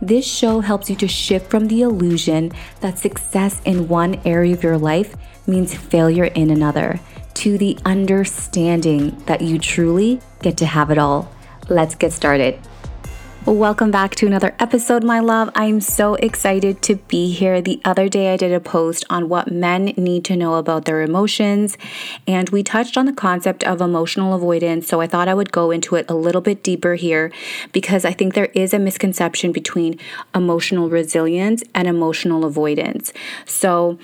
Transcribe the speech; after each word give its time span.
this 0.00 0.26
show 0.26 0.60
helps 0.60 0.88
you 0.88 0.96
to 0.96 1.08
shift 1.08 1.50
from 1.50 1.68
the 1.68 1.82
illusion 1.82 2.52
that 2.80 2.98
success 2.98 3.60
in 3.64 3.88
one 3.88 4.20
area 4.24 4.54
of 4.54 4.62
your 4.62 4.78
life 4.78 5.14
means 5.46 5.74
failure 5.74 6.24
in 6.24 6.50
another 6.50 6.98
to 7.34 7.58
the 7.58 7.78
understanding 7.84 9.16
that 9.26 9.40
you 9.40 9.58
truly 9.58 10.20
get 10.42 10.56
to 10.58 10.66
have 10.66 10.90
it 10.90 10.98
all. 10.98 11.30
Let's 11.68 11.94
get 11.94 12.12
started. 12.12 12.58
Welcome 13.46 13.90
back 13.90 14.14
to 14.16 14.26
another 14.26 14.54
episode, 14.58 15.02
my 15.02 15.18
love. 15.18 15.48
I'm 15.54 15.80
so 15.80 16.14
excited 16.16 16.82
to 16.82 16.96
be 16.96 17.32
here. 17.32 17.62
The 17.62 17.80
other 17.86 18.06
day, 18.06 18.34
I 18.34 18.36
did 18.36 18.52
a 18.52 18.60
post 18.60 19.06
on 19.08 19.30
what 19.30 19.50
men 19.50 19.94
need 19.96 20.26
to 20.26 20.36
know 20.36 20.56
about 20.56 20.84
their 20.84 21.00
emotions, 21.00 21.78
and 22.26 22.50
we 22.50 22.62
touched 22.62 22.98
on 22.98 23.06
the 23.06 23.14
concept 23.14 23.64
of 23.64 23.80
emotional 23.80 24.34
avoidance. 24.34 24.88
So 24.88 25.00
I 25.00 25.06
thought 25.06 25.26
I 25.26 25.32
would 25.32 25.52
go 25.52 25.70
into 25.70 25.94
it 25.94 26.04
a 26.10 26.14
little 26.14 26.42
bit 26.42 26.62
deeper 26.62 26.96
here 26.96 27.32
because 27.72 28.04
I 28.04 28.12
think 28.12 28.34
there 28.34 28.50
is 28.52 28.74
a 28.74 28.78
misconception 28.78 29.52
between 29.52 29.98
emotional 30.34 30.90
resilience 30.90 31.62
and 31.74 31.88
emotional 31.88 32.44
avoidance. 32.44 33.10
So, 33.46 33.98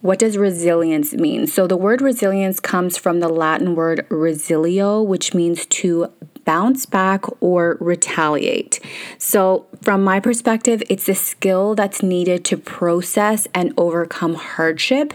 what 0.00 0.20
does 0.20 0.38
resilience 0.38 1.12
mean? 1.12 1.48
So, 1.48 1.66
the 1.66 1.76
word 1.76 2.00
resilience 2.00 2.60
comes 2.60 2.96
from 2.96 3.18
the 3.18 3.28
Latin 3.28 3.74
word 3.74 4.06
resilio, 4.10 5.02
which 5.02 5.34
means 5.34 5.66
to 5.66 6.12
bounce 6.46 6.86
back 6.86 7.24
or 7.40 7.76
retaliate. 7.80 8.80
So, 9.18 9.66
from 9.82 10.02
my 10.02 10.20
perspective, 10.20 10.82
it's 10.88 11.08
a 11.08 11.14
skill 11.14 11.74
that's 11.74 12.02
needed 12.02 12.44
to 12.46 12.56
process 12.56 13.46
and 13.52 13.74
overcome 13.76 14.34
hardship. 14.34 15.12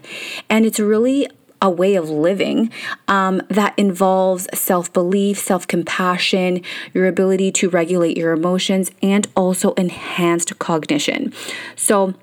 And 0.50 0.66
it's 0.66 0.80
really 0.80 1.28
a 1.62 1.70
way 1.70 1.96
of 1.96 2.10
living 2.10 2.72
um, 3.08 3.42
that 3.50 3.73
involves 3.78 4.48
self 4.54 4.92
belief, 4.94 5.38
self 5.38 5.68
compassion, 5.68 6.62
your 6.94 7.08
ability 7.08 7.52
to 7.54 7.70
regulate 7.70 8.18
your 8.18 8.34
emotions, 8.34 8.92
and 9.02 9.28
also 9.36 9.73
enhanced 9.73 10.58
cognition. 10.60 11.34
So, 11.76 12.16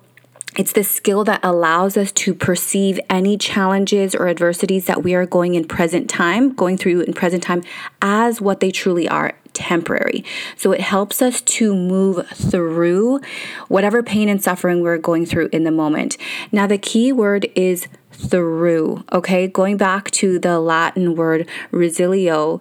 it's 0.58 0.72
the 0.72 0.82
skill 0.82 1.22
that 1.24 1.38
allows 1.44 1.96
us 1.96 2.10
to 2.10 2.34
perceive 2.34 2.98
any 3.08 3.38
challenges 3.38 4.12
or 4.12 4.26
adversities 4.26 4.86
that 4.86 5.04
we 5.04 5.14
are 5.14 5.24
going 5.24 5.54
in 5.54 5.68
present 5.68 6.10
time, 6.10 6.52
going 6.52 6.76
through 6.76 7.02
in 7.02 7.12
present 7.12 7.44
time, 7.44 7.62
as 8.02 8.40
what 8.40 8.58
they 8.58 8.72
truly 8.72 9.08
are 9.08 9.34
temporary. 9.52 10.24
So 10.56 10.72
it 10.72 10.80
helps 10.80 11.22
us 11.22 11.40
to 11.42 11.76
move 11.76 12.26
through 12.28 13.20
whatever 13.68 14.02
pain 14.02 14.28
and 14.28 14.42
suffering 14.42 14.82
we're 14.82 14.98
going 14.98 15.26
through 15.26 15.48
in 15.52 15.62
the 15.62 15.70
moment. 15.70 16.16
Now, 16.50 16.66
the 16.66 16.76
key 16.76 17.12
word 17.12 17.46
is 17.54 17.86
through, 18.10 19.04
okay? 19.12 19.46
Going 19.46 19.76
back 19.76 20.10
to 20.12 20.40
the 20.40 20.58
Latin 20.58 21.14
word 21.14 21.48
resilio, 21.70 22.60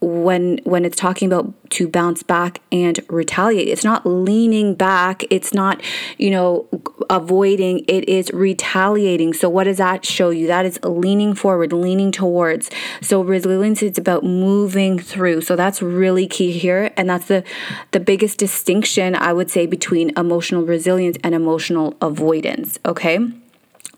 when 0.00 0.58
when 0.64 0.84
it's 0.84 0.96
talking 0.96 1.26
about 1.26 1.52
to 1.70 1.88
bounce 1.88 2.22
back 2.22 2.60
and 2.70 3.00
retaliate 3.08 3.66
it's 3.66 3.82
not 3.82 4.04
leaning 4.04 4.74
back 4.74 5.24
it's 5.30 5.54
not 5.54 5.80
you 6.18 6.30
know 6.30 6.68
avoiding 7.10 7.84
it 7.88 8.08
is 8.08 8.30
retaliating. 8.32 9.32
So 9.32 9.48
what 9.48 9.64
does 9.64 9.78
that 9.78 10.04
show 10.04 10.30
you? 10.30 10.46
That 10.46 10.66
is 10.66 10.78
leaning 10.82 11.34
forward 11.34 11.72
leaning 11.72 12.12
towards. 12.12 12.70
So 13.00 13.22
resilience 13.22 13.82
is 13.82 13.98
about 13.98 14.24
moving 14.24 14.98
through. 14.98 15.42
So 15.42 15.56
that's 15.56 15.82
really 15.82 16.26
key 16.26 16.52
here. 16.52 16.92
And 16.96 17.08
that's 17.08 17.26
the 17.26 17.44
the 17.92 18.00
biggest 18.00 18.38
distinction 18.38 19.14
i 19.14 19.32
would 19.32 19.50
say 19.50 19.66
between 19.66 20.16
emotional 20.18 20.62
resilience 20.64 21.16
and 21.24 21.34
emotional 21.34 21.96
avoidance 22.00 22.78
okay 22.84 23.18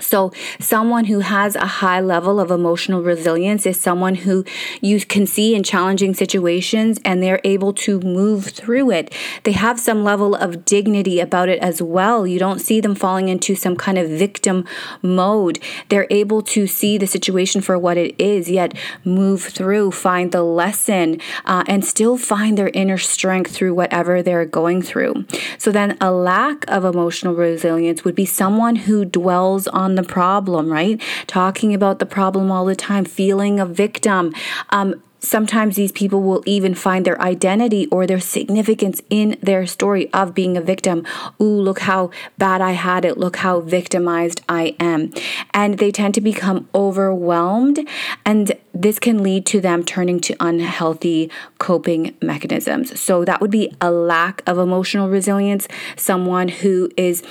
so, 0.01 0.31
someone 0.61 1.07
who 1.07 1.21
has 1.21 1.57
a 1.57 1.67
high 1.67 2.01
level 2.01 2.39
of 2.39 2.53
emotional 2.53 3.03
resilience 3.03 3.67
is 3.67 3.81
someone 3.81 4.15
who 4.15 4.45
you 4.81 5.01
can 5.01 5.27
see 5.27 5.57
in 5.57 5.65
challenging 5.65 6.15
situations 6.15 7.01
and 7.05 7.21
they're 7.21 7.41
able 7.43 7.73
to 7.73 7.99
move 8.01 8.47
through 8.47 8.93
it. 8.93 9.13
They 9.43 9.53
have 9.53 9.81
some 9.81 10.05
level 10.05 10.37
of 10.37 10.65
dignity 10.65 11.19
about 11.19 11.49
it 11.49 11.59
as 11.59 11.83
well. 11.83 12.29
You 12.29 12.39
don't 12.39 12.61
see 12.61 12.81
them 12.81 12.95
falling 12.95 13.29
into 13.29 13.57
some 13.57 13.75
kind 13.75 13.99
of 13.99 14.09
victim 14.09 14.65
mode. 15.03 15.59
They're 15.89 16.07
able 16.11 16.43
to 16.43 16.69
see 16.69 16.97
the 16.97 17.09
situation 17.09 17.61
for 17.61 17.77
what 17.77 17.97
it 17.97 18.15
is, 18.21 18.49
yet 18.49 18.75
move 19.05 19.43
through, 19.43 19.91
find 19.91 20.31
the 20.31 20.45
lesson, 20.45 21.21
uh, 21.45 21.65
and 21.67 21.85
still 21.85 22.17
find 22.17 22.57
their 22.57 22.71
inner 22.73 22.99
strength 22.99 23.51
through 23.51 23.75
whatever 23.75 24.23
they're 24.23 24.45
going 24.45 24.81
through. 24.81 25.25
So, 25.59 25.73
then 25.73 25.99
a 26.01 26.13
lack 26.13 26.65
of 26.69 26.85
emotional 26.85 27.35
resilience 27.35 28.05
would 28.05 28.15
be 28.15 28.27
someone 28.27 28.77
who 28.77 29.05
dwells 29.05 29.67
on 29.67 29.88
on 29.89 29.95
the 29.95 30.03
problem, 30.03 30.71
right? 30.71 31.01
Talking 31.27 31.73
about 31.75 31.99
the 31.99 32.07
problem 32.07 32.51
all 32.51 32.67
the 32.67 32.77
time, 32.77 33.05
feeling 33.07 33.59
a 33.59 33.67
victim. 33.67 34.35
Um, 34.69 35.03
sometimes 35.21 35.77
these 35.77 35.93
people 35.93 36.23
will 36.23 36.43
even 36.47 36.75
find 36.75 37.05
their 37.05 37.21
identity 37.21 37.87
or 37.87 38.07
their 38.07 38.21
significance 38.21 39.01
in 39.11 39.37
their 39.43 39.67
story 39.67 40.13
of 40.13 40.35
being 40.35 40.57
a 40.57 40.61
victim. 40.61 41.05
Ooh, 41.41 41.61
look 41.61 41.81
how 41.81 42.11
bad 42.37 42.61
I 42.61 42.73
had 42.73 43.05
it. 43.05 43.19
Look 43.19 43.37
how 43.37 43.61
victimized 43.61 44.43
I 44.49 44.77
am. 44.79 45.13
And 45.53 45.79
they 45.79 45.91
tend 45.91 46.15
to 46.15 46.21
become 46.21 46.69
overwhelmed, 46.75 47.81
and 48.25 48.53
this 48.73 48.99
can 48.99 49.23
lead 49.23 49.45
to 49.47 49.61
them 49.61 49.85
turning 49.85 50.21
to 50.21 50.37
unhealthy 50.39 51.31
coping 51.59 52.15
mechanisms. 52.23 53.01
So, 53.01 53.25
that 53.25 53.41
would 53.41 53.51
be 53.51 53.75
a 53.81 53.91
lack 53.91 54.43
of 54.47 54.59
emotional 54.59 55.09
resilience, 55.09 55.67
someone 55.97 56.49
who 56.49 56.91
is 56.97 57.23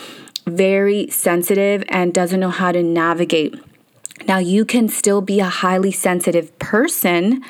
very 0.48 1.10
sensitive 1.10 1.84
and 1.90 2.14
doesn't 2.14 2.40
know 2.40 2.50
how 2.50 2.72
to 2.72 2.82
navigate. 2.82 3.56
Now, 4.28 4.40
you 4.40 4.66
can 4.66 4.90
still 4.90 5.22
be 5.22 5.40
a 5.40 5.46
highly 5.46 5.92
sensitive 5.92 6.58
person, 6.58 7.44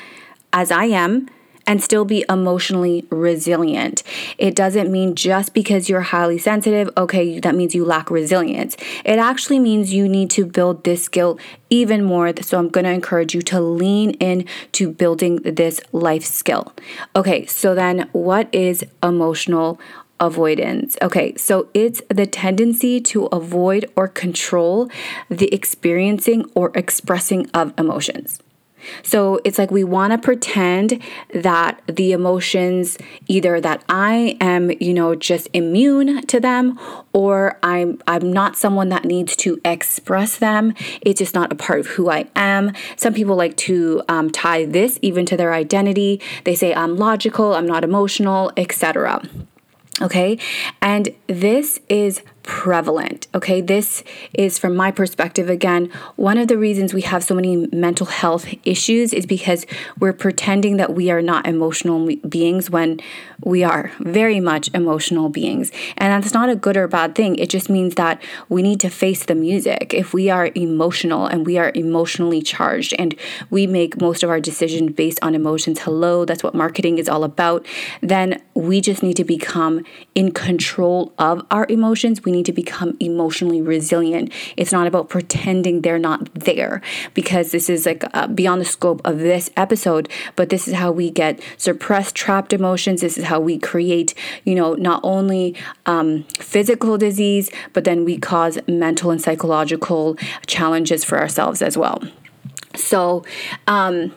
as 0.52 0.70
I 0.70 0.84
am, 0.84 1.28
and 1.66 1.82
still 1.82 2.06
be 2.06 2.24
emotionally 2.30 3.06
resilient. 3.10 4.02
It 4.38 4.54
doesn't 4.54 4.90
mean 4.90 5.14
just 5.14 5.52
because 5.52 5.88
you're 5.88 6.00
highly 6.00 6.38
sensitive, 6.38 6.88
okay, 6.96 7.38
that 7.40 7.54
means 7.54 7.74
you 7.74 7.84
lack 7.84 8.10
resilience. 8.10 8.74
It 9.04 9.18
actually 9.18 9.58
means 9.58 9.92
you 9.92 10.08
need 10.08 10.30
to 10.30 10.46
build 10.46 10.84
this 10.84 11.04
skill 11.04 11.38
even 11.68 12.02
more. 12.02 12.32
So 12.40 12.58
I'm 12.58 12.70
going 12.70 12.84
to 12.84 12.90
encourage 12.90 13.34
you 13.34 13.42
to 13.42 13.60
lean 13.60 14.12
in 14.12 14.46
to 14.72 14.90
building 14.90 15.36
this 15.42 15.80
life 15.92 16.24
skill. 16.24 16.72
Okay, 17.14 17.44
so 17.44 17.74
then 17.74 18.08
what 18.12 18.52
is 18.54 18.82
emotional 19.02 19.78
avoidance. 20.20 20.96
Okay, 21.02 21.34
so 21.36 21.68
it's 21.74 22.02
the 22.08 22.26
tendency 22.26 23.00
to 23.00 23.26
avoid 23.26 23.90
or 23.96 24.08
control 24.08 24.90
the 25.28 25.52
experiencing 25.54 26.50
or 26.54 26.70
expressing 26.74 27.48
of 27.50 27.72
emotions. 27.78 28.40
So 29.02 29.40
it's 29.44 29.58
like 29.58 29.70
we 29.70 29.84
want 29.84 30.12
to 30.12 30.18
pretend 30.18 31.02
that 31.34 31.80
the 31.86 32.12
emotions, 32.12 32.98
either 33.26 33.60
that 33.60 33.82
I 33.88 34.36
am, 34.40 34.70
you 34.80 34.94
know, 34.94 35.14
just 35.14 35.48
immune 35.52 36.26
to 36.26 36.40
them, 36.40 36.78
or 37.12 37.58
I'm 37.62 38.00
I'm 38.06 38.32
not 38.32 38.56
someone 38.56 38.88
that 38.90 39.04
needs 39.04 39.36
to 39.36 39.60
express 39.64 40.38
them. 40.38 40.74
It's 41.02 41.18
just 41.18 41.34
not 41.34 41.52
a 41.52 41.56
part 41.56 41.80
of 41.80 41.86
who 41.88 42.10
I 42.10 42.26
am. 42.36 42.72
Some 42.96 43.14
people 43.14 43.36
like 43.36 43.56
to 43.58 44.02
um, 44.08 44.30
tie 44.30 44.64
this 44.64 44.98
even 45.02 45.26
to 45.26 45.36
their 45.36 45.52
identity. 45.52 46.20
They 46.44 46.54
say 46.54 46.74
I'm 46.74 46.96
logical, 46.96 47.54
I'm 47.54 47.66
not 47.66 47.84
emotional, 47.84 48.52
etc. 48.56 49.22
Okay. 50.00 50.38
And 50.80 51.08
this 51.26 51.80
is 51.88 52.22
prevalent. 52.48 53.26
Okay, 53.34 53.60
this 53.60 54.02
is 54.32 54.58
from 54.58 54.74
my 54.74 54.90
perspective 54.90 55.50
again, 55.50 55.90
one 56.16 56.38
of 56.38 56.48
the 56.48 56.56
reasons 56.56 56.94
we 56.94 57.02
have 57.02 57.22
so 57.22 57.34
many 57.34 57.68
mental 57.72 58.06
health 58.06 58.46
issues 58.64 59.12
is 59.12 59.26
because 59.26 59.66
we're 59.98 60.14
pretending 60.14 60.78
that 60.78 60.94
we 60.94 61.10
are 61.10 61.20
not 61.20 61.46
emotional 61.46 62.08
beings 62.26 62.70
when 62.70 63.00
we 63.44 63.62
are 63.62 63.92
very 64.00 64.40
much 64.40 64.70
emotional 64.72 65.28
beings. 65.28 65.70
And 65.98 66.24
that's 66.24 66.32
not 66.32 66.48
a 66.48 66.56
good 66.56 66.78
or 66.78 66.88
bad 66.88 67.14
thing. 67.14 67.36
It 67.36 67.50
just 67.50 67.68
means 67.68 67.96
that 67.96 68.22
we 68.48 68.62
need 68.62 68.80
to 68.80 68.88
face 68.88 69.26
the 69.26 69.34
music. 69.34 69.92
If 69.92 70.14
we 70.14 70.30
are 70.30 70.50
emotional 70.54 71.26
and 71.26 71.44
we 71.44 71.58
are 71.58 71.70
emotionally 71.74 72.40
charged 72.40 72.94
and 72.98 73.14
we 73.50 73.66
make 73.66 74.00
most 74.00 74.22
of 74.22 74.30
our 74.30 74.40
decisions 74.40 74.92
based 74.92 75.18
on 75.20 75.34
emotions, 75.34 75.80
hello, 75.80 76.24
that's 76.24 76.42
what 76.42 76.54
marketing 76.54 76.96
is 76.96 77.10
all 77.10 77.24
about, 77.24 77.66
then 78.00 78.40
we 78.58 78.80
just 78.80 79.04
need 79.04 79.14
to 79.14 79.24
become 79.24 79.84
in 80.16 80.32
control 80.32 81.12
of 81.16 81.46
our 81.48 81.64
emotions. 81.68 82.24
We 82.24 82.32
need 82.32 82.46
to 82.46 82.52
become 82.52 82.96
emotionally 82.98 83.62
resilient. 83.62 84.32
It's 84.56 84.72
not 84.72 84.88
about 84.88 85.08
pretending 85.08 85.82
they're 85.82 85.96
not 85.96 86.34
there 86.34 86.82
because 87.14 87.52
this 87.52 87.70
is 87.70 87.86
like 87.86 88.02
uh, 88.14 88.26
beyond 88.26 88.60
the 88.60 88.64
scope 88.64 89.00
of 89.04 89.20
this 89.20 89.48
episode, 89.56 90.08
but 90.34 90.48
this 90.48 90.66
is 90.66 90.74
how 90.74 90.90
we 90.90 91.08
get 91.08 91.40
suppressed, 91.56 92.16
trapped 92.16 92.52
emotions. 92.52 93.00
This 93.00 93.16
is 93.16 93.26
how 93.26 93.38
we 93.38 93.60
create, 93.60 94.12
you 94.44 94.56
know, 94.56 94.74
not 94.74 95.00
only 95.04 95.54
um, 95.86 96.24
physical 96.40 96.98
disease, 96.98 97.50
but 97.72 97.84
then 97.84 98.04
we 98.04 98.18
cause 98.18 98.58
mental 98.66 99.12
and 99.12 99.22
psychological 99.22 100.16
challenges 100.48 101.04
for 101.04 101.16
ourselves 101.16 101.62
as 101.62 101.78
well. 101.78 102.02
So, 102.74 103.24
um, 103.68 104.12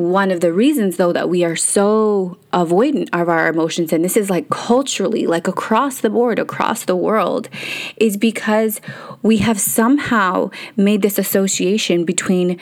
one 0.00 0.30
of 0.30 0.40
the 0.40 0.52
reasons 0.52 0.96
though 0.96 1.12
that 1.12 1.28
we 1.28 1.44
are 1.44 1.56
so 1.56 2.38
avoidant 2.52 3.08
of 3.12 3.28
our 3.28 3.48
emotions 3.48 3.92
and 3.92 4.04
this 4.04 4.16
is 4.16 4.30
like 4.30 4.48
culturally 4.50 5.26
like 5.26 5.46
across 5.46 6.00
the 6.00 6.10
board 6.10 6.38
across 6.38 6.84
the 6.84 6.96
world 6.96 7.48
is 7.96 8.16
because 8.16 8.80
we 9.22 9.38
have 9.38 9.60
somehow 9.60 10.50
made 10.76 11.02
this 11.02 11.18
association 11.18 12.04
between 12.04 12.58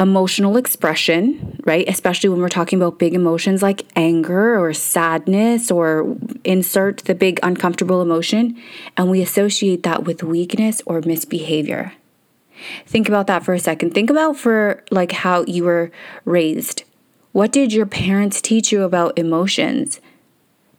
emotional 0.00 0.56
expression, 0.56 1.60
right? 1.64 1.88
Especially 1.88 2.28
when 2.28 2.40
we're 2.40 2.48
talking 2.48 2.80
about 2.80 2.98
big 2.98 3.14
emotions 3.14 3.62
like 3.62 3.84
anger 3.96 4.58
or 4.58 4.72
sadness 4.72 5.70
or 5.70 6.16
insert 6.44 6.98
the 7.04 7.14
big 7.14 7.38
uncomfortable 7.42 8.00
emotion, 8.00 8.56
and 8.96 9.10
we 9.10 9.20
associate 9.22 9.82
that 9.82 10.04
with 10.04 10.22
weakness 10.22 10.80
or 10.86 11.00
misbehavior. 11.02 11.92
Think 12.86 13.08
about 13.08 13.26
that 13.26 13.44
for 13.44 13.54
a 13.54 13.58
second. 13.58 13.94
Think 13.94 14.10
about 14.10 14.36
for 14.36 14.82
like 14.90 15.12
how 15.12 15.44
you 15.46 15.64
were 15.64 15.90
raised. 16.24 16.84
What 17.32 17.52
did 17.52 17.72
your 17.72 17.86
parents 17.86 18.40
teach 18.40 18.72
you 18.72 18.82
about 18.82 19.18
emotions? 19.18 20.00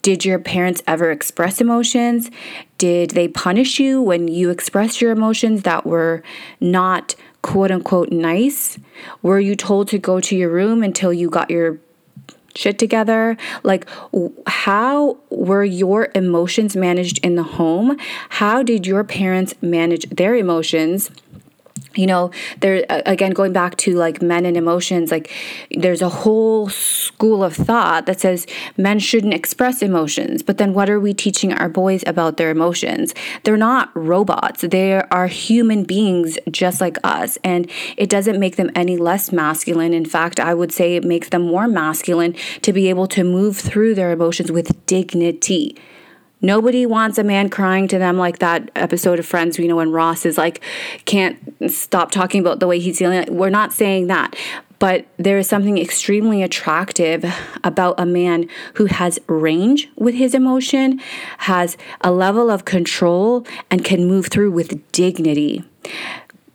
Did 0.03 0.25
your 0.25 0.37
parents 0.37 0.83
ever 0.85 1.11
express 1.11 1.61
emotions? 1.61 2.29
Did 2.77 3.11
they 3.11 3.27
punish 3.27 3.79
you 3.79 4.01
when 4.01 4.27
you 4.27 4.49
expressed 4.49 5.01
your 5.01 5.11
emotions 5.11 5.63
that 5.63 5.85
were 5.85 6.21
not 6.59 7.15
quote 7.41 7.71
unquote 7.71 8.11
nice? 8.11 8.77
Were 9.21 9.39
you 9.39 9.55
told 9.55 9.87
to 9.89 9.97
go 9.97 10.19
to 10.19 10.35
your 10.35 10.49
room 10.49 10.83
until 10.83 11.13
you 11.13 11.29
got 11.29 11.49
your 11.49 11.79
shit 12.55 12.77
together? 12.77 13.37
Like, 13.63 13.87
how 14.45 15.17
were 15.29 15.63
your 15.63 16.09
emotions 16.13 16.75
managed 16.75 17.23
in 17.25 17.35
the 17.35 17.43
home? 17.43 17.97
How 18.29 18.61
did 18.61 18.85
your 18.85 19.03
parents 19.03 19.53
manage 19.61 20.09
their 20.09 20.35
emotions? 20.35 21.09
You 21.95 22.07
know 22.07 22.31
there 22.59 22.85
again 22.89 23.31
going 23.31 23.53
back 23.53 23.77
to 23.77 23.95
like 23.95 24.21
men 24.21 24.45
and 24.45 24.57
emotions 24.57 25.11
like 25.11 25.31
there's 25.71 26.01
a 26.01 26.09
whole 26.09 26.69
school 26.69 27.43
of 27.43 27.55
thought 27.55 28.05
that 28.05 28.19
says 28.19 28.45
men 28.77 28.99
shouldn't 28.99 29.33
express 29.33 29.81
emotions 29.81 30.43
but 30.43 30.57
then 30.57 30.73
what 30.73 30.89
are 30.89 30.99
we 30.99 31.13
teaching 31.13 31.53
our 31.53 31.69
boys 31.69 32.03
about 32.07 32.37
their 32.37 32.49
emotions? 32.49 33.13
They're 33.43 33.57
not 33.57 33.91
robots. 33.95 34.61
They 34.61 34.93
are 34.93 35.27
human 35.27 35.83
beings 35.83 36.37
just 36.49 36.81
like 36.81 36.97
us 37.03 37.37
and 37.43 37.69
it 37.97 38.09
doesn't 38.09 38.39
make 38.39 38.55
them 38.55 38.71
any 38.75 38.97
less 38.97 39.31
masculine. 39.31 39.93
In 39.93 40.05
fact 40.05 40.39
i 40.39 40.53
would 40.53 40.71
say 40.71 40.95
it 40.95 41.03
makes 41.03 41.29
them 41.29 41.43
more 41.43 41.67
masculine 41.67 42.35
to 42.61 42.73
be 42.73 42.89
able 42.89 43.07
to 43.07 43.23
move 43.23 43.57
through 43.57 43.95
their 43.95 44.11
emotions 44.11 44.51
with 44.51 44.85
dignity 44.85 45.75
Nobody 46.43 46.85
wants 46.85 47.17
a 47.17 47.23
man 47.23 47.49
crying 47.49 47.87
to 47.87 47.97
them 47.97 48.17
like 48.17 48.39
that 48.39 48.69
episode 48.75 49.17
of 49.17 49.25
Friends, 49.25 49.57
you 49.57 49.67
know, 49.67 49.77
when 49.77 49.91
Ross 49.91 50.25
is 50.25 50.37
like, 50.37 50.61
can't 51.05 51.39
stop 51.71 52.11
talking 52.11 52.41
about 52.41 52.59
the 52.59 52.67
way 52.67 52.79
he's 52.79 52.99
feeling. 52.99 53.25
We're 53.33 53.49
not 53.49 53.71
saying 53.71 54.07
that. 54.07 54.35
But 54.77 55.05
there 55.15 55.37
is 55.37 55.47
something 55.47 55.77
extremely 55.77 56.43
attractive 56.43 57.23
about 57.63 57.97
a 57.97 58.05
man 58.05 58.49
who 58.73 58.87
has 58.87 59.17
range 59.27 59.87
with 59.95 60.15
his 60.15 60.35
emotion, 60.35 60.99
has 61.37 61.77
a 62.01 62.11
level 62.11 62.51
of 62.51 62.65
control, 62.65 63.47
and 63.71 63.85
can 63.85 64.05
move 64.05 64.27
through 64.27 64.51
with 64.51 64.91
dignity, 64.91 65.63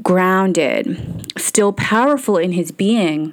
grounded, 0.03 1.33
still 1.39 1.73
powerful 1.73 2.37
in 2.37 2.53
his 2.53 2.71
being 2.71 3.33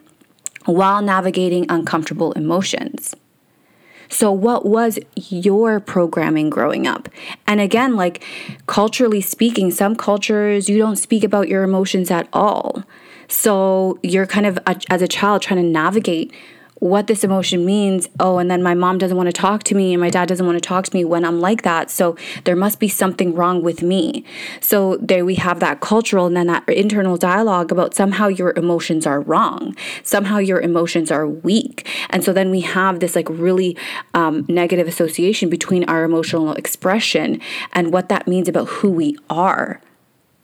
while 0.64 1.02
navigating 1.02 1.66
uncomfortable 1.68 2.32
emotions. 2.32 3.14
So, 4.10 4.32
what 4.32 4.66
was 4.66 5.00
your 5.16 5.80
programming 5.80 6.50
growing 6.50 6.88
up? 6.88 7.10
And 7.48 7.60
again, 7.60 7.96
like 7.96 8.24
culturally 8.68 9.22
speaking, 9.22 9.72
some 9.72 9.96
cultures 9.96 10.70
you 10.70 10.78
don't 10.78 10.98
speak 10.98 11.24
about 11.24 11.48
your 11.48 11.64
emotions 11.64 12.12
at 12.12 12.28
all. 12.34 12.84
So, 13.28 14.00
you're 14.04 14.28
kind 14.28 14.46
of, 14.46 14.60
as 14.90 15.02
a 15.02 15.08
child, 15.08 15.42
trying 15.42 15.62
to 15.62 15.68
navigate 15.68 16.34
what 16.76 17.08
this 17.08 17.24
emotion 17.24 17.66
means. 17.66 18.08
Oh, 18.20 18.38
and 18.38 18.52
then 18.52 18.62
my 18.62 18.74
mom 18.74 18.98
doesn't 18.98 19.16
want 19.16 19.28
to 19.28 19.34
talk 19.34 19.64
to 19.64 19.76
me 19.76 19.94
and 19.94 20.02
my 20.02 20.10
dad 20.10 20.28
doesn't 20.28 20.46
want 20.46 20.58
to 20.58 20.68
talk 20.68 20.86
to 20.86 20.94
me 20.94 21.06
when 21.06 21.24
I'm 21.24 21.40
like 21.40 21.62
that. 21.64 21.90
So 21.90 22.16
there 22.44 22.56
must 22.56 22.80
be 22.80 22.90
something 22.90 23.34
wrong 23.34 23.62
with 23.62 23.82
me. 23.82 24.26
So 24.60 24.98
there 24.98 25.26
we 25.26 25.36
have 25.36 25.60
that 25.62 25.80
cultural 25.80 26.26
and 26.26 26.36
then 26.36 26.48
that 26.48 26.68
internal 26.68 27.18
dialogue 27.18 27.72
about 27.72 27.96
somehow 27.96 28.28
your 28.28 28.54
emotions 28.58 29.08
are 29.08 29.22
wrong. 29.22 29.76
Somehow 30.04 30.38
your 30.38 30.60
emotions 30.60 31.12
are 31.12 31.28
weak. 31.28 31.88
And 32.10 32.24
so 32.24 32.34
then 32.34 32.52
we 32.52 32.62
have 32.62 33.00
this 33.00 33.16
like 33.16 33.30
really 33.30 33.78
um, 34.14 34.46
negative 34.50 34.88
association 34.88 35.50
between 35.50 35.86
our 35.86 36.04
emotional 36.04 36.54
expression 36.54 37.40
and 37.74 37.94
what 37.94 38.10
that 38.10 38.28
means 38.28 38.50
about 38.50 38.68
who 38.68 38.92
we 38.92 39.18
are. 39.30 39.82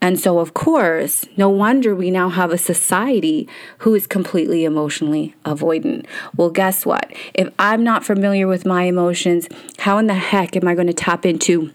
And 0.02 0.20
so, 0.20 0.40
of 0.40 0.56
course, 0.56 1.26
no 1.38 1.48
wonder 1.48 1.96
we 1.96 2.10
now 2.10 2.30
have 2.30 2.52
a 2.52 2.58
society 2.58 3.48
who 3.80 3.94
is 3.94 4.08
completely 4.08 4.66
emotionally 4.66 5.36
avoidant. 5.46 6.08
Well, 6.36 6.50
guess 6.50 6.86
what? 6.86 7.14
If 7.36 7.54
I'm 7.60 7.84
not 7.84 8.04
familiar 8.04 8.48
with 8.48 8.66
my 8.66 8.84
emotions, 8.84 9.48
how 9.80 10.00
in 10.00 10.08
the 10.08 10.16
heck 10.16 10.56
am 10.56 10.68
I 10.68 10.74
going 10.74 10.88
to 10.88 10.94
tap 10.94 11.26
into? 11.26 11.72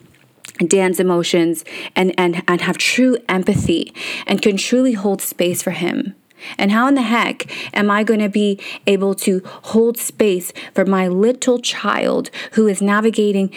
Dan's 0.67 0.99
emotions 0.99 1.65
and, 1.95 2.15
and, 2.19 2.43
and 2.49 2.63
have 2.63 2.79
true 2.79 3.19
empathy 3.29 3.93
and 4.27 4.41
can 4.41 4.57
truly 4.57 4.95
hold 4.95 5.21
space 5.21 5.63
for 5.63 5.73
him. 5.73 6.15
And 6.59 6.71
how 6.71 6.87
in 6.89 6.95
the 6.95 7.03
heck 7.03 7.47
am 7.75 7.91
I 7.91 8.05
going 8.05 8.21
to 8.21 8.29
be 8.29 8.61
able 8.87 9.15
to 9.17 9.43
hold 9.45 9.99
space 9.99 10.53
for 10.75 10.85
my 10.85 11.09
little 11.09 11.59
child 11.59 12.31
who 12.53 12.67
is 12.67 12.83
navigating 12.83 13.53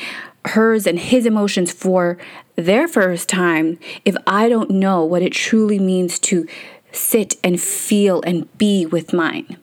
hers 0.46 0.88
and 0.88 1.00
his 1.00 1.26
emotions 1.26 1.72
for 1.72 2.18
their 2.56 2.88
first 2.88 3.30
time 3.30 3.80
if 4.06 4.16
I 4.26 4.50
don't 4.50 4.70
know 4.70 5.04
what 5.04 5.22
it 5.22 5.34
truly 5.34 5.80
means 5.80 6.20
to 6.20 6.48
sit 6.92 7.36
and 7.44 7.62
feel 7.62 8.22
and 8.24 8.58
be 8.58 8.86
with 8.86 9.14
mine? 9.14 9.58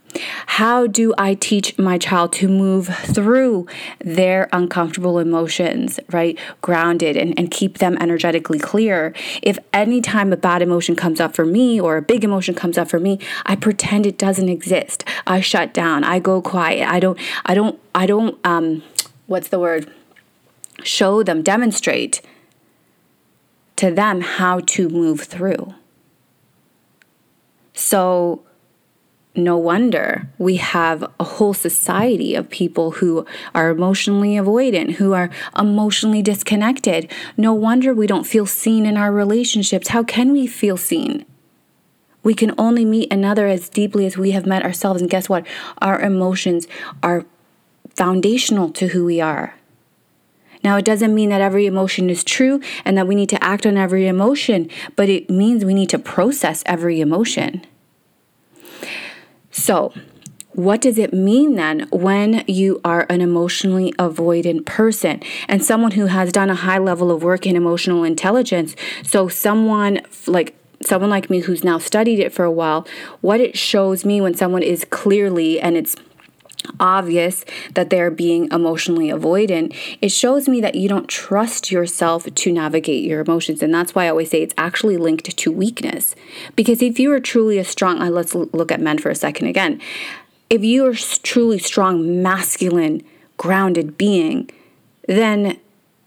How 0.46 0.86
do 0.86 1.12
I 1.18 1.34
teach 1.34 1.76
my 1.78 1.98
child 1.98 2.32
to 2.34 2.48
move 2.48 2.86
through 2.86 3.66
their 3.98 4.48
uncomfortable 4.52 5.18
emotions, 5.18 6.00
right? 6.10 6.38
Grounded 6.62 7.16
and, 7.16 7.38
and 7.38 7.50
keep 7.50 7.78
them 7.78 7.98
energetically 8.00 8.58
clear. 8.58 9.12
If 9.42 9.58
anytime 9.72 10.32
a 10.32 10.36
bad 10.36 10.62
emotion 10.62 10.96
comes 10.96 11.20
up 11.20 11.34
for 11.34 11.44
me 11.44 11.80
or 11.80 11.96
a 11.96 12.02
big 12.02 12.24
emotion 12.24 12.54
comes 12.54 12.78
up 12.78 12.88
for 12.88 13.00
me, 13.00 13.18
I 13.44 13.56
pretend 13.56 14.06
it 14.06 14.18
doesn't 14.18 14.48
exist. 14.48 15.04
I 15.26 15.40
shut 15.40 15.74
down. 15.74 16.04
I 16.04 16.18
go 16.18 16.40
quiet. 16.40 16.88
I 16.88 17.00
don't, 17.00 17.18
I 17.44 17.54
don't, 17.54 17.78
I 17.94 18.06
don't, 18.06 18.38
um, 18.46 18.82
what's 19.26 19.48
the 19.48 19.58
word? 19.58 19.92
Show 20.82 21.22
them, 21.22 21.42
demonstrate 21.42 22.20
to 23.76 23.90
them 23.90 24.20
how 24.20 24.60
to 24.60 24.88
move 24.88 25.22
through. 25.22 25.74
So, 27.74 28.42
no 29.34 29.58
wonder 29.58 30.28
we 30.38 30.56
have 30.56 31.02
a 31.20 31.24
whole 31.24 31.52
society 31.52 32.34
of 32.34 32.48
people 32.48 32.92
who 32.92 33.26
are 33.54 33.68
emotionally 33.68 34.30
avoidant, 34.30 34.92
who 34.92 35.12
are 35.12 35.30
emotionally 35.58 36.22
disconnected. 36.22 37.10
No 37.36 37.52
wonder 37.52 37.92
we 37.92 38.06
don't 38.06 38.26
feel 38.26 38.46
seen 38.46 38.86
in 38.86 38.96
our 38.96 39.12
relationships. 39.12 39.88
How 39.88 40.02
can 40.02 40.32
we 40.32 40.46
feel 40.46 40.78
seen? 40.78 41.26
We 42.22 42.34
can 42.34 42.54
only 42.56 42.84
meet 42.86 43.12
another 43.12 43.46
as 43.46 43.68
deeply 43.68 44.06
as 44.06 44.16
we 44.16 44.30
have 44.30 44.46
met 44.46 44.64
ourselves. 44.64 45.02
And 45.02 45.10
guess 45.10 45.28
what? 45.28 45.46
Our 45.82 46.00
emotions 46.00 46.66
are 47.02 47.26
foundational 47.94 48.70
to 48.70 48.88
who 48.88 49.04
we 49.04 49.20
are. 49.20 49.55
Now, 50.64 50.76
it 50.76 50.84
doesn't 50.84 51.14
mean 51.14 51.30
that 51.30 51.40
every 51.40 51.66
emotion 51.66 52.10
is 52.10 52.24
true 52.24 52.60
and 52.84 52.96
that 52.96 53.06
we 53.06 53.14
need 53.14 53.28
to 53.30 53.42
act 53.42 53.66
on 53.66 53.76
every 53.76 54.06
emotion, 54.06 54.70
but 54.94 55.08
it 55.08 55.30
means 55.30 55.64
we 55.64 55.74
need 55.74 55.90
to 55.90 55.98
process 55.98 56.62
every 56.66 57.00
emotion. 57.00 57.64
So, 59.50 59.92
what 60.52 60.80
does 60.80 60.96
it 60.96 61.12
mean 61.12 61.56
then 61.56 61.86
when 61.92 62.42
you 62.46 62.80
are 62.82 63.06
an 63.10 63.20
emotionally 63.20 63.92
avoidant 63.98 64.64
person 64.64 65.22
and 65.48 65.62
someone 65.62 65.92
who 65.92 66.06
has 66.06 66.32
done 66.32 66.48
a 66.48 66.54
high 66.54 66.78
level 66.78 67.10
of 67.10 67.22
work 67.22 67.46
in 67.46 67.56
emotional 67.56 68.04
intelligence? 68.04 68.74
So, 69.02 69.28
someone 69.28 70.00
like 70.26 70.56
someone 70.82 71.10
like 71.10 71.30
me 71.30 71.40
who's 71.40 71.64
now 71.64 71.78
studied 71.78 72.20
it 72.20 72.32
for 72.32 72.44
a 72.44 72.50
while, 72.50 72.86
what 73.20 73.40
it 73.40 73.56
shows 73.56 74.04
me 74.04 74.20
when 74.20 74.34
someone 74.34 74.62
is 74.62 74.84
clearly 74.90 75.60
and 75.60 75.76
it's 75.76 75.96
obvious 76.80 77.44
that 77.74 77.90
they're 77.90 78.10
being 78.10 78.48
emotionally 78.50 79.08
avoidant, 79.08 79.74
it 80.00 80.10
shows 80.10 80.48
me 80.48 80.60
that 80.60 80.74
you 80.74 80.88
don't 80.88 81.08
trust 81.08 81.70
yourself 81.70 82.26
to 82.34 82.52
navigate 82.52 83.04
your 83.04 83.20
emotions. 83.20 83.62
And 83.62 83.72
that's 83.72 83.94
why 83.94 84.06
I 84.06 84.08
always 84.08 84.30
say 84.30 84.42
it's 84.42 84.54
actually 84.58 84.96
linked 84.96 85.36
to 85.36 85.52
weakness. 85.52 86.14
Because 86.54 86.82
if 86.82 86.98
you 86.98 87.12
are 87.12 87.20
truly 87.20 87.58
a 87.58 87.64
strong, 87.64 88.00
uh, 88.00 88.10
let's 88.10 88.34
look 88.34 88.72
at 88.72 88.80
men 88.80 88.98
for 88.98 89.10
a 89.10 89.14
second 89.14 89.48
again. 89.48 89.80
If 90.48 90.62
you 90.62 90.86
are 90.86 90.94
truly 90.94 91.58
strong, 91.58 92.22
masculine, 92.22 93.02
grounded 93.36 93.98
being, 93.98 94.48
then 95.08 95.58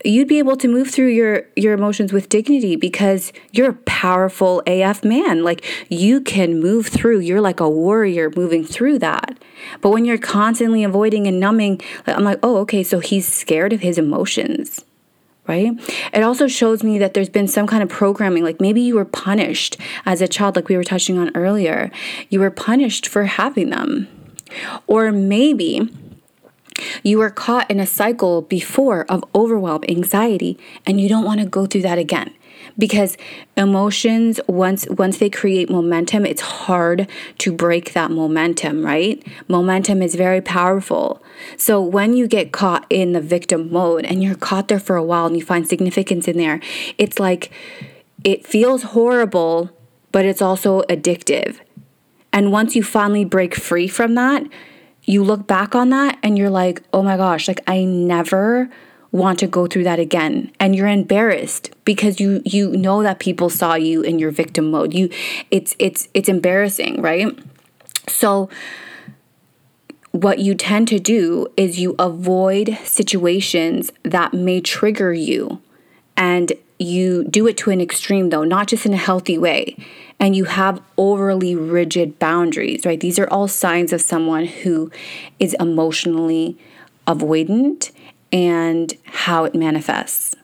you'd 0.06 0.28
be 0.28 0.40
able 0.40 0.56
to 0.56 0.68
move 0.68 0.90
through 0.90 1.10
your 1.10 1.44
your 1.56 1.74
emotions 1.74 2.14
with 2.14 2.30
dignity 2.30 2.76
because 2.76 3.34
you're 3.52 3.72
a 3.72 3.74
powerful 3.74 4.64
AF 4.66 5.04
man. 5.04 5.44
Like 5.44 5.66
you 5.90 6.22
can 6.22 6.60
move 6.60 6.88
through. 6.88 7.20
You're 7.20 7.42
like 7.42 7.60
a 7.60 7.70
warrior 7.70 8.32
moving 8.36 8.64
through 8.64 9.00
that. 9.00 9.38
But 9.82 9.90
when 9.90 10.06
you're 10.06 10.18
constantly 10.18 10.84
avoiding 10.84 11.28
and 11.28 11.40
numbing, 11.40 11.82
I'm 12.08 12.24
like, 12.24 12.40
"Oh, 12.42 12.58
okay, 12.58 12.84
so 12.84 13.00
he's 13.00 13.28
scared 13.28 13.74
of 13.74 13.82
his 13.82 13.98
emotions." 13.98 14.86
Right? 15.48 15.72
It 16.14 16.22
also 16.22 16.48
shows 16.48 16.84
me 16.84 17.00
that 17.00 17.16
there's 17.16 17.30
been 17.30 17.48
some 17.48 17.66
kind 17.66 17.82
of 17.82 17.90
programming. 17.90 18.44
Like 18.44 18.62
maybe 18.62 18.82
you 18.82 18.96
were 18.96 19.06
punished 19.06 19.78
as 20.06 20.22
a 20.22 20.28
child, 20.28 20.56
like 20.56 20.70
we 20.70 20.78
were 20.78 20.84
touching 20.84 21.18
on 21.18 21.32
earlier. 21.36 21.90
You 22.30 22.40
were 22.40 22.52
punished 22.52 23.08
for 23.08 23.26
having 23.26 23.72
them. 23.72 24.08
Or 24.86 25.12
maybe 25.12 25.90
you 27.04 27.18
were 27.18 27.30
caught 27.30 27.70
in 27.70 27.80
a 27.80 27.86
cycle 27.86 28.42
before 28.42 29.06
of 29.10 29.24
overwhelm, 29.34 29.84
anxiety, 29.88 30.58
and 30.86 31.00
you 31.00 31.10
don't 31.10 31.26
want 31.26 31.40
to 31.40 31.46
go 31.46 31.66
through 31.66 31.82
that 31.84 31.98
again. 31.98 32.34
Because 32.78 33.18
emotions 33.58 34.40
once 34.48 34.88
once 34.90 35.18
they 35.18 35.30
create 35.30 35.70
momentum, 35.70 36.26
it's 36.26 36.42
hard 36.42 37.10
to 37.40 37.52
break 37.52 37.94
that 37.94 38.12
momentum, 38.12 38.86
right? 38.86 39.26
Momentum 39.48 40.02
is 40.02 40.16
very 40.16 40.42
powerful. 40.42 41.22
So 41.58 41.82
when 41.82 42.14
you 42.14 42.28
get 42.28 42.52
caught 42.52 42.86
in 42.90 43.14
the 43.14 43.22
victim 43.22 43.72
mode 43.72 44.06
and 44.06 44.24
you're 44.24 44.36
caught 44.36 44.68
there 44.68 44.80
for 44.80 44.96
a 44.96 45.04
while 45.04 45.26
and 45.26 45.36
you 45.36 45.44
find 45.44 45.68
significance 45.68 46.28
in 46.28 46.38
there, 46.38 46.62
it's 46.98 47.20
like 47.20 47.52
it 48.24 48.46
feels 48.46 48.84
horrible, 48.84 49.70
but 50.12 50.26
it's 50.26 50.42
also 50.42 50.82
addictive. 50.84 51.60
And 52.32 52.52
once 52.52 52.76
you 52.76 52.84
finally 52.84 53.26
break 53.26 53.56
free 53.56 53.88
from 53.88 54.16
that, 54.16 54.44
you 55.10 55.24
look 55.24 55.48
back 55.48 55.74
on 55.74 55.90
that 55.90 56.20
and 56.22 56.38
you're 56.38 56.52
like, 56.52 56.84
oh 56.94 57.02
my 57.02 57.18
gosh, 57.18 57.48
like 57.48 57.62
I 57.66 57.84
never 57.84 58.70
want 59.12 59.40
to 59.40 59.48
go 59.48 59.66
through 59.66 59.86
that 59.86 59.98
again. 59.98 60.52
And 60.60 60.76
you're 60.76 60.88
embarrassed 60.88 61.72
because 61.84 62.20
you 62.20 62.44
you 62.46 62.70
know 62.78 63.02
that 63.02 63.18
people 63.18 63.50
saw 63.50 63.74
you 63.74 64.04
in 64.04 64.20
your 64.20 64.30
victim 64.30 64.70
mode. 64.70 64.94
You 64.94 65.10
it's 65.50 65.76
it's 65.80 66.08
it's 66.14 66.30
embarrassing 66.30 67.02
right? 67.02 67.28
So 68.08 68.52
what 70.12 70.38
you 70.38 70.54
tend 70.54 70.88
to 70.90 71.00
do 71.00 71.48
is 71.58 71.80
you 71.80 71.96
avoid 71.98 72.78
situations 72.84 73.92
that 74.04 74.36
may 74.36 74.62
trigger 74.62 75.12
you. 75.12 75.60
And 76.18 76.54
you 76.80 77.26
do 77.26 77.46
it 77.46 77.58
to 77.58 77.70
an 77.70 77.82
extreme 77.82 78.30
though 78.30 78.44
not 78.44 78.68
just 78.68 78.86
in 78.86 78.94
a 78.94 78.98
healthy 78.98 79.38
way 79.38 79.76
and 80.20 80.36
you 80.36 80.46
have 80.46 80.82
overly 80.98 81.56
rigid 81.56 82.20
boundaries, 82.20 82.86
right? 82.86 83.00
These 83.00 83.18
are 83.20 83.28
all 83.28 83.48
signs 83.48 83.94
of 83.94 84.02
someone 84.02 84.46
who 84.46 84.92
is 85.40 85.56
emotionally 85.60 86.58
avoidant 87.08 87.92
and 88.32 88.94
how 89.06 89.46
it 89.46 89.56
manifests. 89.56 90.36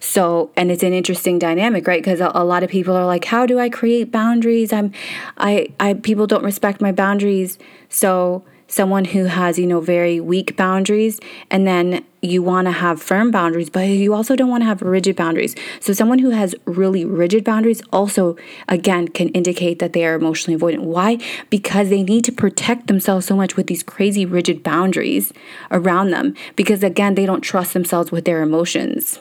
So, 0.00 0.50
and 0.56 0.70
it's 0.70 0.82
an 0.82 0.92
interesting 0.92 1.38
dynamic, 1.38 1.86
right? 1.86 2.02
Because 2.02 2.20
a, 2.20 2.30
a, 2.34 2.44
lot 2.44 2.62
of 2.62 2.68
people 2.68 2.94
are 2.94 3.06
like, 3.06 3.24
"How 3.24 3.46
do 3.46 3.58
I 3.58 3.70
create 3.70 4.12
boundaries? 4.12 4.70
I'm, 4.70 4.92
I, 5.38 5.68
I, 5.80 5.94
people 5.94 6.26
don't 6.26 6.44
respect 6.44 6.82
my 6.82 6.92
boundaries." 6.92 7.58
So, 7.88 8.44
someone 8.74 9.04
who 9.04 9.26
has, 9.26 9.58
you 9.58 9.66
know, 9.66 9.80
very 9.80 10.18
weak 10.18 10.56
boundaries, 10.56 11.20
and 11.48 11.64
then 11.66 12.04
you 12.20 12.42
want 12.42 12.66
to 12.66 12.72
have 12.72 13.00
firm 13.00 13.30
boundaries, 13.30 13.70
but 13.70 13.86
you 13.86 14.12
also 14.12 14.34
don't 14.34 14.48
want 14.48 14.62
to 14.62 14.66
have 14.66 14.82
rigid 14.82 15.14
boundaries. 15.14 15.54
So, 15.78 15.92
someone 15.92 16.18
who 16.18 16.30
has 16.30 16.56
really 16.64 17.04
rigid 17.04 17.44
boundaries 17.44 17.82
also, 17.92 18.36
again, 18.68 19.08
can 19.08 19.28
indicate 19.28 19.78
that 19.78 19.92
they 19.92 20.04
are 20.04 20.14
emotionally 20.14 20.58
avoidant. 20.58 20.82
Why? 20.82 21.18
Because 21.50 21.88
they 21.88 22.02
need 22.02 22.24
to 22.24 22.32
protect 22.32 22.88
themselves 22.88 23.26
so 23.26 23.36
much 23.36 23.56
with 23.56 23.68
these 23.68 23.84
crazy 23.84 24.26
rigid 24.26 24.64
boundaries 24.64 25.32
around 25.70 26.10
them, 26.10 26.34
because 26.56 26.82
again, 26.82 27.14
they 27.14 27.26
don't 27.26 27.42
trust 27.42 27.74
themselves 27.74 28.10
with 28.10 28.24
their 28.24 28.42
emotions. 28.42 29.20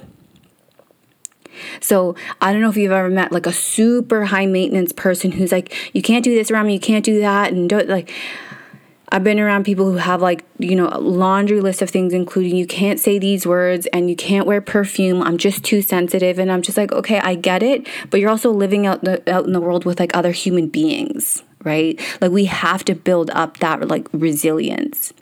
So 1.80 2.16
I 2.42 2.52
don't 2.52 2.62
know 2.62 2.70
if 2.70 2.78
you've 2.78 2.92
ever 2.92 3.10
met 3.10 3.32
like 3.32 3.46
a 3.46 3.54
super 3.54 4.26
high 4.26 4.48
maintenance 4.48 4.92
person 4.92 5.34
who's 5.34 5.52
like, 5.52 5.72
you 5.94 6.02
can't 6.02 6.24
do 6.24 6.34
this 6.34 6.50
around 6.50 6.66
me, 6.66 6.74
you 6.74 6.80
can't 6.80 7.06
do 7.06 7.20
that, 7.20 7.54
and 7.54 7.70
don't 7.70 7.88
like 7.88 8.12
I've 9.10 9.24
been 9.24 9.40
around 9.40 9.64
people 9.64 9.92
who 9.92 9.98
have 9.98 10.22
like, 10.22 10.44
you 10.58 10.76
know, 10.76 10.90
a 10.92 11.00
laundry 11.00 11.62
list 11.62 11.82
of 11.82 11.90
things, 11.90 12.14
including 12.14 12.56
you 12.56 12.66
can't 12.66 13.00
say 13.00 13.20
these 13.20 13.46
words 13.46 13.86
and 13.88 14.10
you 14.10 14.16
can't 14.16 14.48
wear 14.48 14.62
perfume. 14.62 15.22
I'm 15.22 15.38
just 15.38 15.64
too 15.64 15.82
sensitive. 15.82 16.40
And 16.40 16.52
I'm 16.52 16.62
just 16.62 16.78
like, 16.78 16.92
okay, 16.92 17.20
I 17.20 17.36
get 17.36 17.62
it. 17.62 17.88
But 18.10 18.20
you're 18.20 18.30
also 18.30 18.52
living 18.52 18.88
out, 18.88 19.04
the, 19.04 19.22
out 19.32 19.46
in 19.46 19.54
the 19.54 19.62
world 19.62 19.86
with 19.86 20.00
like 20.00 20.16
other 20.16 20.32
human 20.32 20.68
beings, 20.68 21.44
right? 21.64 22.00
Like 22.22 22.32
we 22.32 22.46
have 22.46 22.84
to 22.86 22.96
build 22.96 23.30
up 23.32 23.58
that 23.58 23.88
like 23.88 24.08
resilience. 24.14 25.14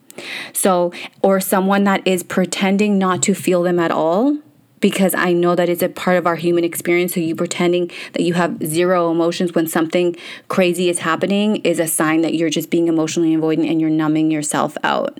So, 0.53 0.93
or 1.21 1.39
someone 1.39 1.83
that 1.85 2.05
is 2.05 2.23
pretending 2.23 2.97
not 2.97 3.23
to 3.23 3.33
feel 3.33 3.63
them 3.63 3.79
at 3.79 3.91
all 3.91 4.37
because 4.81 5.13
I 5.15 5.31
know 5.31 5.55
that 5.55 5.69
it's 5.69 5.83
a 5.83 5.89
part 5.89 6.17
of 6.17 6.27
our 6.27 6.35
human 6.35 6.63
experience. 6.63 7.13
So 7.13 7.19
you 7.19 7.35
pretending 7.35 7.89
that 8.13 8.23
you 8.23 8.33
have 8.33 8.61
zero 8.65 9.11
emotions 9.11 9.53
when 9.53 9.67
something 9.67 10.15
crazy 10.49 10.89
is 10.89 10.99
happening 10.99 11.57
is 11.57 11.79
a 11.79 11.87
sign 11.87 12.21
that 12.21 12.33
you're 12.33 12.49
just 12.49 12.69
being 12.69 12.87
emotionally 12.87 13.35
avoidant 13.35 13.69
and 13.69 13.79
you're 13.79 13.89
numbing 13.89 14.31
yourself 14.31 14.75
out. 14.83 15.19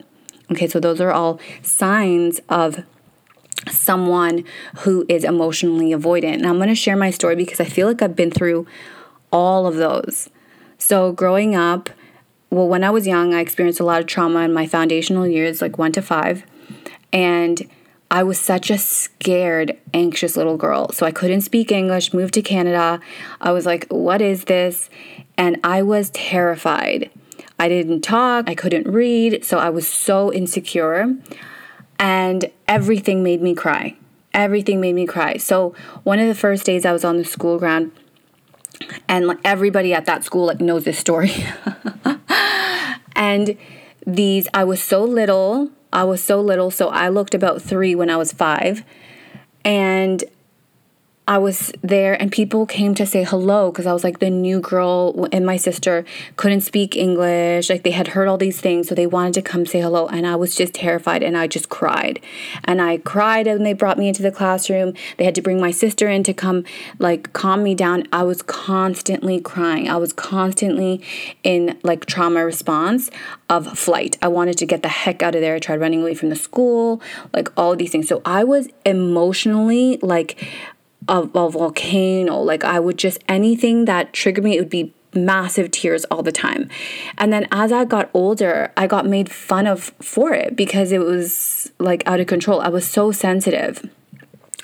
Okay, 0.52 0.68
so 0.68 0.80
those 0.80 1.00
are 1.00 1.12
all 1.12 1.40
signs 1.62 2.42
of 2.50 2.84
someone 3.70 4.44
who 4.80 5.06
is 5.08 5.24
emotionally 5.24 5.92
avoidant. 5.92 6.34
And 6.34 6.48
I'm 6.48 6.58
going 6.58 6.68
to 6.68 6.76
share 6.76 6.98
my 6.98 7.12
story 7.12 7.36
because 7.36 7.60
I 7.60 7.66
feel 7.66 7.88
like 7.88 8.02
I've 8.02 8.16
been 8.16 8.32
through 8.32 8.66
all 9.32 9.68
of 9.68 9.76
those. 9.76 10.30
So 10.78 11.12
growing 11.12 11.56
up, 11.56 11.90
well, 12.50 12.68
when 12.68 12.84
I 12.84 12.90
was 12.90 13.08
young, 13.08 13.34
I 13.34 13.40
experienced 13.40 13.80
a 13.80 13.86
lot 13.86 14.02
of 14.02 14.08
trauma 14.08 14.40
in 14.40 14.52
my 14.52 14.66
foundational 14.66 15.26
years, 15.26 15.62
like 15.62 15.78
one 15.78 15.92
to 15.94 16.02
five. 16.02 16.44
And 17.14 17.70
I 18.12 18.24
was 18.24 18.38
such 18.38 18.70
a 18.70 18.78
scared, 18.78 19.78
anxious 19.94 20.36
little 20.36 20.58
girl. 20.58 20.92
So 20.92 21.06
I 21.06 21.12
couldn't 21.12 21.42
speak 21.42 21.72
English, 21.72 22.14
moved 22.14 22.34
to 22.34 22.42
Canada. 22.42 23.00
I 23.40 23.54
was 23.54 23.66
like, 23.66 23.88
what 23.88 24.22
is 24.22 24.44
this? 24.44 24.90
And 25.38 25.58
I 25.64 25.82
was 25.82 26.10
terrified. 26.10 27.10
I 27.58 27.70
didn't 27.70 28.02
talk, 28.02 28.50
I 28.50 28.56
couldn't 28.56 28.86
read. 28.86 29.46
So 29.46 29.60
I 29.60 29.70
was 29.70 29.88
so 29.88 30.32
insecure. 30.34 31.16
And 31.98 32.52
everything 32.68 33.24
made 33.24 33.42
me 33.42 33.56
cry. 33.56 33.96
Everything 34.34 34.82
made 34.82 34.94
me 34.94 35.08
cry. 35.08 35.38
So 35.38 35.74
one 36.04 36.20
of 36.20 36.28
the 36.28 36.36
first 36.36 36.66
days 36.66 36.86
I 36.86 36.92
was 36.92 37.06
on 37.06 37.18
the 37.18 37.26
school 37.26 37.60
ground, 37.60 37.94
and 39.08 39.28
like 39.28 39.40
everybody 39.46 39.94
at 39.94 40.06
that 40.06 40.24
school 40.24 40.48
like 40.48 40.60
knows 40.60 40.84
this 40.84 40.98
story. 40.98 41.32
and 43.16 43.58
these, 44.06 44.48
I 44.54 44.64
was 44.64 44.82
so 44.82 45.04
little 45.04 45.70
I 45.94 46.04
was 46.04 46.24
so 46.24 46.40
little, 46.42 46.72
so 46.72 46.90
I 46.90 47.10
looked 47.10 47.34
about 47.34 47.62
three 47.62 47.96
when 47.96 48.10
I 48.10 48.18
was 48.18 48.32
five. 48.32 48.84
And 49.64 50.24
I 51.28 51.38
was 51.38 51.72
there 51.82 52.20
and 52.20 52.32
people 52.32 52.66
came 52.66 52.96
to 52.96 53.06
say 53.06 53.24
hello 53.24 53.72
because 53.72 53.86
I 53.86 53.94
was 53.94 54.04
like 54.04 54.20
the 54.20 54.30
new 54.30 54.60
girl 54.60 55.30
and 55.32 55.46
my 55.46 55.56
sister 55.56 56.04
couldn't 56.36 56.62
speak 56.62 56.98
English. 56.98 57.70
Like 57.70 57.84
they 57.84 57.92
had 57.92 58.10
heard 58.10 58.28
all 58.28 58.38
these 58.38 58.60
things, 58.60 58.90
so 58.90 58.96
they 58.96 59.06
wanted 59.06 59.36
to 59.36 59.42
come 59.44 59.66
say 59.66 59.82
hello. 59.82 60.08
And 60.08 60.26
I 60.26 60.36
was 60.36 60.56
just 60.56 60.74
terrified 60.74 61.22
and 61.22 61.38
I 61.38 61.48
just 61.48 61.70
cried. 61.70 62.20
And 62.66 62.82
I 62.82 62.98
cried 62.98 63.46
and 63.46 63.66
they 63.66 63.74
brought 63.74 64.00
me 64.00 64.08
into 64.08 64.24
the 64.24 64.32
classroom. 64.32 64.94
They 65.18 65.24
had 65.24 65.36
to 65.36 65.42
bring 65.42 65.62
my 65.62 65.72
sister 65.72 66.10
in 66.10 66.24
to 66.24 66.34
come 66.34 66.66
like 66.98 67.32
calm 67.34 67.64
me 67.64 67.76
down. 67.76 68.08
I 68.12 68.24
was 68.24 68.42
constantly 68.42 69.40
crying. 69.40 69.90
I 69.90 69.98
was 69.98 70.14
constantly 70.14 71.02
in 71.44 71.80
like 71.84 72.08
trauma 72.08 72.44
response 72.44 73.12
of 73.48 73.78
flight. 73.78 74.18
I 74.24 74.28
wanted 74.28 74.58
to 74.58 74.66
get 74.66 74.82
the 74.82 74.90
heck 74.90 75.22
out 75.22 75.36
of 75.36 75.42
there. 75.42 75.56
I 75.56 75.60
tried 75.60 75.80
running 75.80 76.02
away 76.02 76.16
from 76.16 76.30
the 76.30 76.36
school, 76.36 77.00
like 77.32 77.48
all 77.56 77.76
these 77.76 77.92
things. 77.92 78.08
So 78.08 78.24
I 78.26 78.44
was 78.44 78.68
emotionally 78.86 79.98
like 80.02 80.44
a, 81.08 81.22
a 81.22 81.50
volcano. 81.50 82.40
Like 82.40 82.64
I 82.64 82.80
would 82.80 82.98
just 82.98 83.20
anything 83.28 83.86
that 83.86 84.14
triggered 84.14 84.44
me, 84.44 84.58
it 84.58 84.60
would 84.60 84.70
be 84.70 84.94
massive 85.14 85.72
tears 85.72 86.06
all 86.06 86.24
the 86.24 86.32
time. 86.32 86.70
And 87.18 87.34
then 87.34 87.48
as 87.52 87.72
I 87.72 87.86
got 87.86 88.10
older, 88.14 88.72
I 88.78 88.88
got 88.88 89.06
made 89.06 89.30
fun 89.30 89.68
of 89.68 89.94
for 90.02 90.34
it 90.34 90.56
because 90.56 90.92
it 90.92 91.00
was 91.00 91.72
like 91.80 92.04
out 92.06 92.20
of 92.20 92.28
control. 92.28 92.62
I 92.62 92.70
was 92.70 92.88
so 92.88 93.12
sensitive 93.12 93.90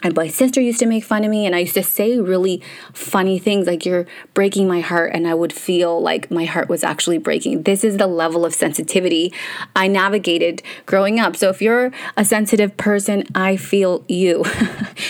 and 0.03 0.15
my 0.15 0.27
sister 0.27 0.61
used 0.61 0.79
to 0.79 0.85
make 0.85 1.03
fun 1.03 1.23
of 1.23 1.31
me 1.31 1.45
and 1.45 1.55
i 1.55 1.59
used 1.59 1.73
to 1.73 1.83
say 1.83 2.19
really 2.19 2.61
funny 2.93 3.39
things 3.39 3.67
like 3.67 3.85
you're 3.85 4.05
breaking 4.33 4.67
my 4.67 4.79
heart 4.79 5.11
and 5.13 5.27
i 5.27 5.33
would 5.33 5.51
feel 5.51 6.01
like 6.01 6.29
my 6.29 6.45
heart 6.45 6.69
was 6.69 6.83
actually 6.83 7.17
breaking. 7.17 7.63
This 7.63 7.83
is 7.83 7.97
the 7.97 8.07
level 8.07 8.45
of 8.45 8.53
sensitivity 8.53 9.33
i 9.75 9.87
navigated 9.87 10.61
growing 10.85 11.19
up. 11.19 11.35
So 11.35 11.49
if 11.49 11.61
you're 11.61 11.91
a 12.15 12.25
sensitive 12.25 12.75
person 12.77 13.23
i 13.35 13.57
feel 13.57 14.03
you. 14.07 14.45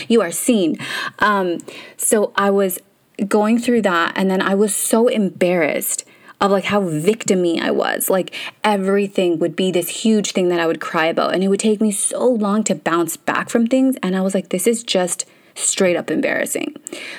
You 0.10 0.22
are 0.22 0.32
seen. 0.32 0.78
Um, 1.20 1.60
so 1.98 2.32
i 2.36 2.50
was 2.50 2.80
going 3.28 3.58
through 3.58 3.82
that 3.82 4.14
and 4.16 4.30
then 4.30 4.42
i 4.42 4.54
was 4.54 4.76
so 4.76 5.08
embarrassed 5.08 6.07
of 6.40 6.52
like 6.52 6.66
how 6.66 6.82
victimy 6.82 7.60
I 7.60 7.72
was. 7.72 8.10
Like 8.10 8.34
everything 8.64 9.40
would 9.40 9.56
be 9.56 9.72
this 9.72 9.90
huge 9.90 10.32
thing 10.32 10.50
that 10.50 10.60
I 10.60 10.68
would 10.68 10.82
cry 10.82 11.06
about. 11.06 11.34
And 11.34 11.44
it 11.44 11.48
would 11.48 11.60
take 11.60 11.82
me 11.82 11.92
so 11.92 12.28
long 12.28 12.64
to 12.66 12.76
bounce 12.76 13.18
back 13.18 13.50
from 13.50 13.68
things. 13.68 13.96
And 14.04 14.16
I 14.16 14.22
was 14.22 14.34
like, 14.34 14.50
this 14.50 14.68
is 14.68 14.84
just 14.84 15.26
straight 15.58 15.96
up 15.96 16.12
embarrassing. 16.12 16.76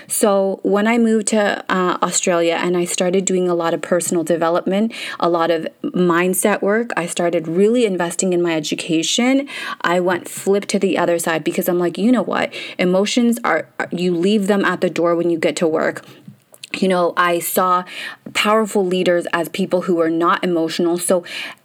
So 0.07 0.61
when 0.63 0.87
I 0.87 0.97
moved 0.97 1.27
to 1.29 1.65
uh, 1.69 1.99
Australia 2.03 2.55
and 2.55 2.77
I 2.77 2.85
started 2.85 3.25
doing 3.25 3.49
a 3.49 3.55
lot 3.55 3.75
of 3.75 3.83
personal 3.83 4.23
development, 4.23 4.93
a 5.19 5.29
lot 5.29 5.51
of 5.51 5.67
mindset 5.83 6.63
work, 6.63 6.91
I 6.97 7.07
started 7.07 7.49
really 7.49 7.85
investing 7.85 8.33
in 8.33 8.41
my 8.41 8.55
education. 8.55 9.49
I 9.81 9.99
went 9.99 10.29
flip 10.29 10.67
to 10.67 10.79
the 10.79 10.97
other 10.97 11.19
side 11.19 11.43
because 11.43 11.69
I'm 11.69 11.81
like, 11.81 11.99
you 11.99 12.13
know 12.13 12.23
what? 12.23 12.55
Emotions 12.79 13.41
are, 13.43 13.69
you 13.91 14.15
leave 14.15 14.47
them 14.47 14.65
at 14.65 14.81
the 14.81 14.91
door 14.91 15.17
when 15.17 15.31
you 15.31 15.39
get 15.39 15.57
to 15.57 15.67
work 15.67 16.05
you 16.82 16.88
know, 16.88 17.12
I 17.16 17.38
saw 17.38 17.85
powerful 18.35 18.85
leaders 18.85 19.26
as 19.32 19.49
people 19.49 19.82
who 19.82 19.97
were 19.97 20.11
not 20.11 20.44
emotional. 20.44 20.99
So 20.99 21.25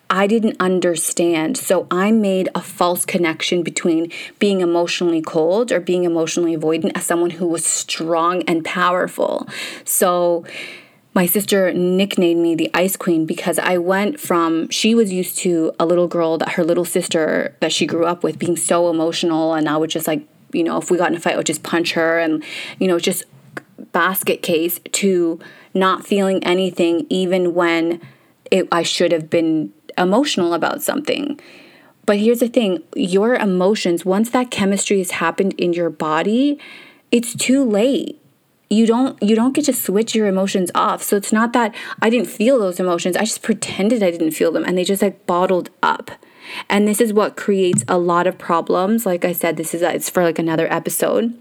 I 0.10 0.28
didn't 0.28 0.58
understand. 0.60 1.58
So 1.58 1.88
I 1.90 2.12
made 2.12 2.50
a 2.54 2.62
false 2.62 3.04
connection 3.04 3.64
between 3.64 4.12
being 4.38 4.62
emotionally 4.62 5.22
cold 5.22 5.72
or 5.72 5.80
being 5.80 6.04
emotionally 6.04 6.56
avoidant 6.56 6.92
as 6.96 7.06
someone 7.06 7.32
who 7.32 7.48
was 7.48 7.66
strong 7.66 8.44
and 8.44 8.64
powerful. 8.64 9.48
So 9.86 10.46
my 11.16 11.26
sister 11.26 11.74
nicknamed 11.74 12.42
me 12.42 12.56
the 12.56 12.70
ice 12.74 12.96
queen 12.96 13.26
because 13.26 13.60
I 13.60 13.78
went 13.78 14.20
from 14.20 14.70
she 14.70 14.96
was 14.96 15.12
used 15.12 15.38
to 15.40 15.72
a 15.80 15.86
little 15.86 16.08
girl 16.08 16.38
that 16.40 16.54
her 16.54 16.64
little 16.64 16.86
sister 16.86 17.56
that 17.60 17.72
she 17.72 17.86
grew 17.86 18.06
up 18.06 18.24
with 18.24 18.40
being 18.40 18.58
so 18.58 18.90
emotional 18.90 19.54
and 19.54 19.70
I 19.70 19.78
would 19.78 19.90
just 19.90 20.08
like, 20.08 20.28
you 20.52 20.64
know, 20.64 20.78
if 20.78 20.92
we 20.92 20.98
got 20.98 21.10
in 21.10 21.18
a 21.18 21.20
fight, 21.20 21.34
I 21.34 21.38
would 21.38 21.46
just 21.46 21.64
punch 21.64 21.94
her 21.94 22.20
and, 22.20 22.44
you 22.80 22.88
know, 22.88 23.00
just 23.00 23.24
basket 23.92 24.42
case 24.42 24.80
to 24.92 25.40
not 25.74 26.06
feeling 26.06 26.44
anything 26.44 27.06
even 27.10 27.54
when 27.54 28.02
it, 28.52 28.68
I 28.72 28.84
should 28.84 29.12
have 29.12 29.30
been 29.30 29.74
emotional 29.98 30.54
about 30.54 30.82
something. 30.82 31.40
But 32.06 32.18
here's 32.18 32.40
the 32.40 32.48
thing 32.48 32.84
your 32.96 33.36
emotions, 33.36 34.06
once 34.06 34.30
that 34.32 34.52
chemistry 34.52 34.98
has 34.98 35.12
happened 35.12 35.54
in 35.54 35.74
your 35.74 35.90
body, 35.90 36.60
it's 37.12 37.36
too 37.36 37.64
late. 37.64 38.20
You 38.70 38.86
don't 38.88 39.22
you 39.22 39.36
don't 39.36 39.54
get 39.54 39.66
to 39.66 39.74
switch 39.74 40.16
your 40.16 40.28
emotions 40.28 40.72
off. 40.74 41.04
So 41.04 41.16
it's 41.16 41.32
not 41.32 41.54
that 41.54 41.74
I 42.02 42.10
didn't 42.10 42.28
feel 42.28 42.60
those 42.60 42.80
emotions. 42.80 43.16
I 43.16 43.22
just 43.22 43.44
pretended 43.44 44.04
I 44.04 44.12
didn't 44.12 44.32
feel 44.32 44.52
them 44.52 44.66
and 44.66 44.78
they 44.78 44.84
just 44.84 45.02
like 45.02 45.26
bottled 45.26 45.70
up. 45.82 46.12
And 46.70 46.88
this 46.88 47.00
is 47.00 47.14
what 47.14 47.38
creates 47.38 47.86
a 47.88 47.98
lot 47.98 48.28
of 48.28 48.38
problems. 48.38 49.06
Like 49.06 49.24
I 49.24 49.32
said, 49.32 49.58
this 49.58 49.74
is 49.74 49.84
uh, 49.84 49.92
it's 49.94 50.10
for 50.10 50.24
like 50.24 50.40
another 50.40 50.72
episode. 50.72 51.38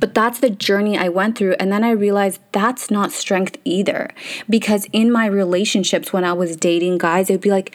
But 0.00 0.14
that's 0.14 0.40
the 0.40 0.50
journey 0.50 0.96
I 0.96 1.08
went 1.08 1.38
through. 1.38 1.54
And 1.58 1.72
then 1.72 1.84
I 1.84 1.90
realized 1.90 2.40
that's 2.52 2.90
not 2.90 3.12
strength 3.12 3.56
either. 3.64 4.10
Because 4.48 4.86
in 4.92 5.10
my 5.10 5.26
relationships, 5.26 6.12
when 6.12 6.24
I 6.24 6.32
was 6.32 6.56
dating 6.56 6.98
guys, 6.98 7.30
it 7.30 7.34
would 7.34 7.40
be 7.40 7.50
like, 7.50 7.74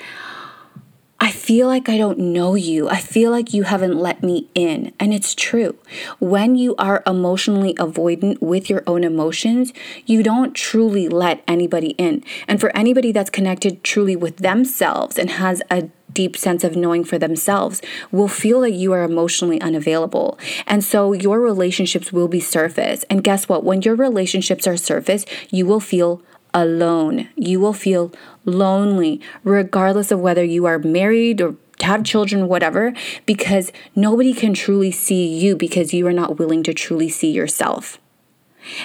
I 1.21 1.31
feel 1.31 1.67
like 1.67 1.89
I 1.89 1.97
don't 1.97 2.17
know 2.17 2.55
you. 2.55 2.87
I 2.87 2.97
feel 2.97 3.29
like 3.29 3.53
you 3.53 3.63
haven't 3.63 3.97
let 3.97 4.23
me 4.23 4.47
in. 4.55 4.93
And 5.01 5.13
it's 5.13 5.35
true. 5.35 5.77
When 6.19 6.55
you 6.55 6.77
are 6.77 7.03
emotionally 7.05 7.73
avoidant 7.73 8.41
with 8.41 8.69
your 8.69 8.83
own 8.87 9.03
emotions, 9.03 9.73
you 10.05 10.23
don't 10.23 10.55
truly 10.55 11.09
let 11.09 11.43
anybody 11.45 11.89
in. 11.97 12.23
And 12.47 12.61
for 12.61 12.75
anybody 12.75 13.11
that's 13.11 13.29
connected 13.29 13.83
truly 13.83 14.15
with 14.15 14.37
themselves 14.37 15.17
and 15.17 15.31
has 15.31 15.61
a 15.69 15.89
deep 16.13 16.35
sense 16.35 16.63
of 16.63 16.75
knowing 16.75 17.03
for 17.03 17.17
themselves 17.17 17.81
will 18.11 18.27
feel 18.27 18.61
that 18.61 18.71
you 18.71 18.93
are 18.93 19.03
emotionally 19.03 19.61
unavailable. 19.61 20.37
And 20.67 20.83
so 20.83 21.13
your 21.13 21.39
relationships 21.39 22.11
will 22.11 22.27
be 22.27 22.39
surface. 22.39 23.03
And 23.09 23.23
guess 23.23 23.47
what? 23.49 23.63
When 23.63 23.81
your 23.81 23.95
relationships 23.95 24.67
are 24.67 24.77
surface, 24.77 25.25
you 25.49 25.65
will 25.65 25.79
feel 25.79 26.21
alone. 26.53 27.29
You 27.35 27.59
will 27.59 27.73
feel 27.73 28.11
lonely, 28.45 29.21
regardless 29.43 30.11
of 30.11 30.19
whether 30.19 30.43
you 30.43 30.65
are 30.65 30.79
married 30.79 31.41
or 31.41 31.55
have 31.81 32.03
children, 32.03 32.47
whatever, 32.47 32.93
because 33.25 33.71
nobody 33.95 34.33
can 34.33 34.53
truly 34.53 34.91
see 34.91 35.27
you 35.27 35.55
because 35.55 35.93
you 35.93 36.05
are 36.07 36.13
not 36.13 36.37
willing 36.37 36.63
to 36.63 36.73
truly 36.73 37.09
see 37.09 37.31
yourself. 37.31 37.99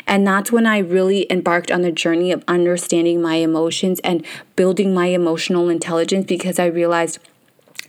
And 0.06 0.26
that's 0.26 0.52
when 0.52 0.66
I 0.66 0.78
really 0.78 1.30
embarked 1.30 1.70
on 1.70 1.82
the 1.82 1.92
journey 1.92 2.32
of 2.32 2.44
understanding 2.48 3.20
my 3.20 3.36
emotions 3.36 4.00
and 4.00 4.24
building 4.56 4.94
my 4.94 5.06
emotional 5.06 5.68
intelligence 5.68 6.26
because 6.26 6.58
I 6.58 6.66
realized. 6.66 7.18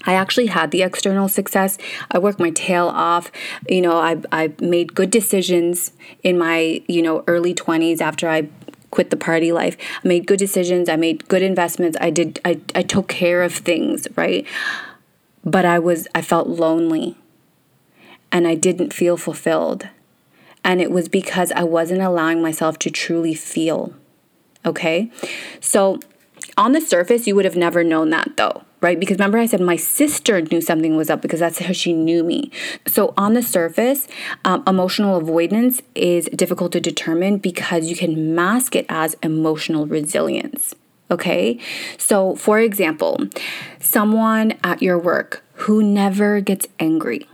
I 0.08 0.14
actually 0.14 0.48
had 0.48 0.70
the 0.70 0.84
external 0.84 1.28
success. 1.28 1.80
I 2.12 2.20
worked 2.20 2.40
my 2.40 2.52
tail 2.52 2.88
off. 2.90 3.32
You 3.68 3.82
know, 3.82 3.98
I, 3.98 4.22
I 4.32 4.54
made 4.60 4.94
good 4.94 5.10
decisions 5.10 5.94
in 6.22 6.38
my, 6.38 6.84
you 6.88 7.02
know, 7.02 7.24
early 7.26 7.56
20s 7.56 8.02
after 8.02 8.30
I 8.30 8.50
quit 8.92 9.10
the 9.10 9.18
party 9.18 9.52
life. 9.52 9.76
I 10.04 10.08
made 10.08 10.28
good 10.28 10.38
decisions. 10.38 10.90
I 10.90 10.96
made 10.96 11.28
good 11.28 11.42
investments. 11.42 11.98
I 12.00 12.12
did, 12.12 12.40
I, 12.46 12.62
I 12.76 12.84
took 12.84 13.08
care 13.08 13.42
of 13.42 13.54
things, 13.54 14.08
right? 14.16 14.46
But 15.44 15.66
I 15.66 15.80
was, 15.80 16.08
I 16.14 16.22
felt 16.22 16.48
lonely 16.48 17.18
and 18.32 18.48
I 18.48 18.56
didn't 18.56 18.94
feel 18.94 19.18
fulfilled. 19.18 19.90
And 20.66 20.82
it 20.82 20.92
was 20.92 21.08
because 21.08 21.54
I 21.54 21.64
wasn't 21.64 22.02
allowing 22.02 22.42
myself 22.42 22.78
to 22.80 22.90
truly 22.90 23.36
feel. 23.36 23.94
Okay. 24.66 25.12
So 25.62 26.00
on 26.58 26.72
the 26.72 26.82
surface, 26.82 27.28
you 27.28 27.36
would 27.36 27.46
have 27.46 27.56
never 27.56 27.84
known 27.84 28.10
that 28.10 28.36
though, 28.36 28.64
right? 28.82 29.00
Because 29.00 29.18
remember, 29.18 29.38
I 29.38 29.46
said 29.46 29.62
my 29.62 29.76
sister 29.76 30.42
knew 30.42 30.62
something 30.62 30.96
was 30.96 31.10
up 31.10 31.22
because 31.22 31.40
that's 31.40 31.60
how 31.60 31.72
she 31.72 31.94
knew 31.94 32.24
me. 32.24 32.52
So 32.88 33.14
on 33.16 33.34
the 33.34 33.44
surface, 33.44 34.08
um, 34.44 34.64
emotional 34.66 35.18
avoidance 35.18 35.82
is 35.94 36.26
difficult 36.36 36.72
to 36.74 36.82
determine 36.82 37.38
because 37.38 37.88
you 37.88 37.96
can 37.96 38.34
mask 38.34 38.76
it 38.76 38.86
as 38.90 39.16
emotional 39.22 39.86
resilience. 39.86 40.74
Okay. 41.12 41.60
So, 42.00 42.36
for 42.36 42.60
example, 42.60 43.20
someone 43.80 44.56
at 44.64 44.82
your 44.82 44.98
work 44.98 45.44
who 45.54 45.84
never 45.84 46.42
gets 46.42 46.68
angry 46.80 47.28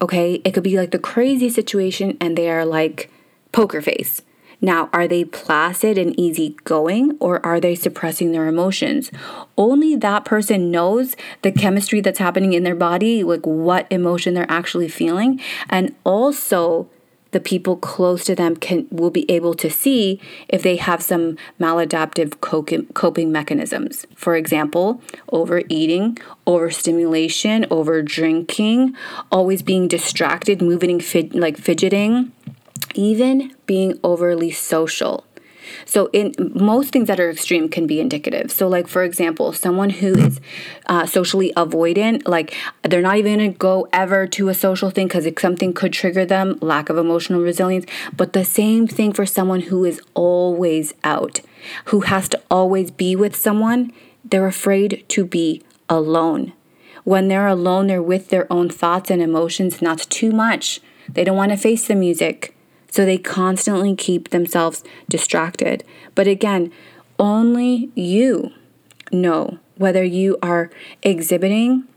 Okay. 0.00 0.34
It 0.44 0.52
could 0.52 0.62
be 0.62 0.76
like 0.76 0.90
the 0.90 0.98
crazy 0.98 1.48
situation 1.48 2.16
and 2.20 2.36
they 2.36 2.50
are 2.50 2.64
like 2.64 3.10
poker 3.52 3.80
face. 3.80 4.22
Now, 4.60 4.88
are 4.94 5.06
they 5.06 5.24
placid 5.24 5.98
and 5.98 6.18
easygoing 6.18 7.18
or 7.20 7.44
are 7.44 7.60
they 7.60 7.74
suppressing 7.74 8.32
their 8.32 8.46
emotions? 8.46 9.10
Only 9.58 9.94
that 9.96 10.24
person 10.24 10.70
knows 10.70 11.16
the 11.42 11.52
chemistry 11.52 12.00
that's 12.00 12.18
happening 12.18 12.54
in 12.54 12.62
their 12.62 12.74
body, 12.74 13.22
like 13.22 13.44
what 13.44 13.86
emotion 13.90 14.32
they're 14.32 14.50
actually 14.50 14.88
feeling, 14.88 15.38
and 15.68 15.94
also 16.04 16.88
the 17.34 17.40
people 17.40 17.76
close 17.76 18.24
to 18.24 18.34
them 18.34 18.54
can 18.54 18.86
will 18.90 19.10
be 19.10 19.28
able 19.28 19.54
to 19.54 19.68
see 19.68 20.20
if 20.48 20.62
they 20.62 20.76
have 20.76 21.02
some 21.02 21.36
maladaptive 21.58 22.40
coping 22.40 23.32
mechanisms. 23.32 24.06
For 24.14 24.36
example, 24.36 25.02
overeating, 25.32 26.18
overstimulation, 26.46 27.66
over 27.72 28.02
drinking, 28.02 28.94
always 29.32 29.62
being 29.62 29.88
distracted, 29.88 30.62
moving 30.62 31.02
like 31.32 31.58
fidgeting, 31.58 32.30
even 32.94 33.52
being 33.66 33.98
overly 34.04 34.52
social. 34.52 35.24
So, 35.84 36.10
in 36.12 36.34
most 36.54 36.92
things 36.92 37.08
that 37.08 37.20
are 37.20 37.30
extreme 37.30 37.68
can 37.68 37.86
be 37.86 38.00
indicative. 38.00 38.50
So, 38.50 38.68
like 38.68 38.88
for 38.88 39.02
example, 39.02 39.52
someone 39.52 39.90
who 39.90 40.14
is 40.14 40.40
uh, 40.86 41.06
socially 41.06 41.52
avoidant, 41.56 42.26
like 42.26 42.54
they're 42.82 43.02
not 43.02 43.16
even 43.16 43.38
gonna 43.38 43.50
go 43.50 43.88
ever 43.92 44.26
to 44.28 44.48
a 44.48 44.54
social 44.54 44.90
thing 44.90 45.08
because 45.08 45.28
something 45.38 45.72
could 45.72 45.92
trigger 45.92 46.24
them, 46.24 46.58
lack 46.60 46.88
of 46.88 46.98
emotional 46.98 47.40
resilience. 47.40 47.86
But 48.16 48.32
the 48.32 48.44
same 48.44 48.86
thing 48.86 49.12
for 49.12 49.26
someone 49.26 49.60
who 49.60 49.84
is 49.84 50.00
always 50.14 50.94
out, 51.04 51.40
who 51.86 52.00
has 52.02 52.28
to 52.30 52.40
always 52.50 52.90
be 52.90 53.16
with 53.16 53.36
someone, 53.36 53.92
they're 54.24 54.46
afraid 54.46 55.04
to 55.08 55.24
be 55.24 55.62
alone. 55.88 56.52
When 57.04 57.28
they're 57.28 57.46
alone, 57.46 57.86
they're 57.86 58.02
with 58.02 58.30
their 58.30 58.50
own 58.50 58.70
thoughts 58.70 59.10
and 59.10 59.20
emotions, 59.20 59.78
and 59.78 59.86
that's 59.86 60.06
too 60.06 60.32
much. 60.32 60.80
They 61.08 61.22
don't 61.22 61.36
want 61.36 61.52
to 61.52 61.58
face 61.58 61.86
the 61.86 61.94
music. 61.94 62.56
So 62.94 63.04
they 63.04 63.18
constantly 63.18 63.96
keep 63.96 64.28
themselves 64.28 64.84
distracted. 65.08 65.82
But 66.14 66.28
again, 66.28 66.70
only 67.18 67.90
you 67.96 68.52
know 69.10 69.58
whether 69.74 70.04
you 70.04 70.38
are 70.40 70.70
exhibiting 71.02 71.88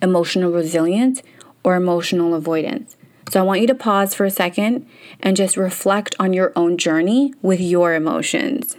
emotional 0.00 0.52
resilience 0.52 1.24
or 1.64 1.74
emotional 1.74 2.34
avoidance. 2.34 2.96
So 3.30 3.40
I 3.40 3.42
want 3.42 3.62
you 3.62 3.66
to 3.66 3.74
pause 3.74 4.14
for 4.14 4.24
a 4.24 4.30
second 4.30 4.88
and 5.18 5.36
just 5.36 5.56
reflect 5.56 6.14
on 6.20 6.32
your 6.32 6.52
own 6.54 6.78
journey 6.78 7.34
with 7.42 7.60
your 7.60 7.92
emotions. 7.92 8.76